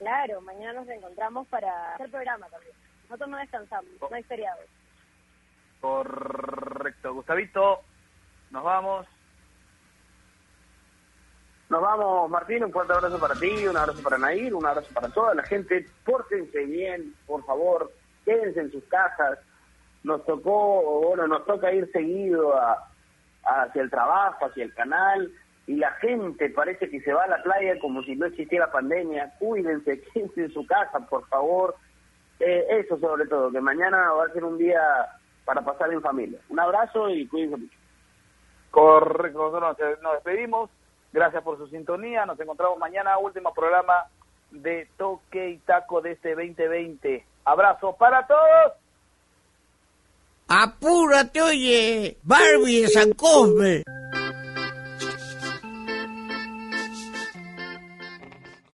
[0.00, 2.72] Claro, mañana nos encontramos para hacer programa también.
[3.02, 4.64] Nosotros no descansamos, no hay feriados.
[5.78, 7.12] Correcto.
[7.12, 7.80] Gustavito,
[8.50, 9.06] nos vamos.
[11.68, 15.10] Nos vamos, Martín, un fuerte abrazo para ti, un abrazo para Nair, un abrazo para
[15.10, 15.86] toda la gente.
[16.02, 17.92] Pórtense bien, por favor,
[18.24, 19.38] quédense en sus casas.
[20.02, 22.88] Nos tocó, bueno, nos toca ir seguido a,
[23.44, 25.30] hacia el trabajo, hacia el canal,
[25.70, 29.32] y la gente parece que se va a la playa como si no existiera pandemia.
[29.38, 31.76] Cuídense, quédense en su casa, por favor.
[32.40, 34.80] Eh, eso sobre todo, que mañana va a ser un día
[35.44, 36.40] para pasar en familia.
[36.48, 37.78] Un abrazo y cuídense mucho.
[38.72, 40.70] Correcto, nosotros nos- nos despedimos.
[41.12, 42.26] Gracias por su sintonía.
[42.26, 44.06] Nos encontramos mañana, último programa
[44.50, 47.24] de Toque y Taco de este 2020.
[47.44, 48.72] Abrazo para todos.
[50.48, 53.84] Apúrate, oye, Barbie de San Cosme.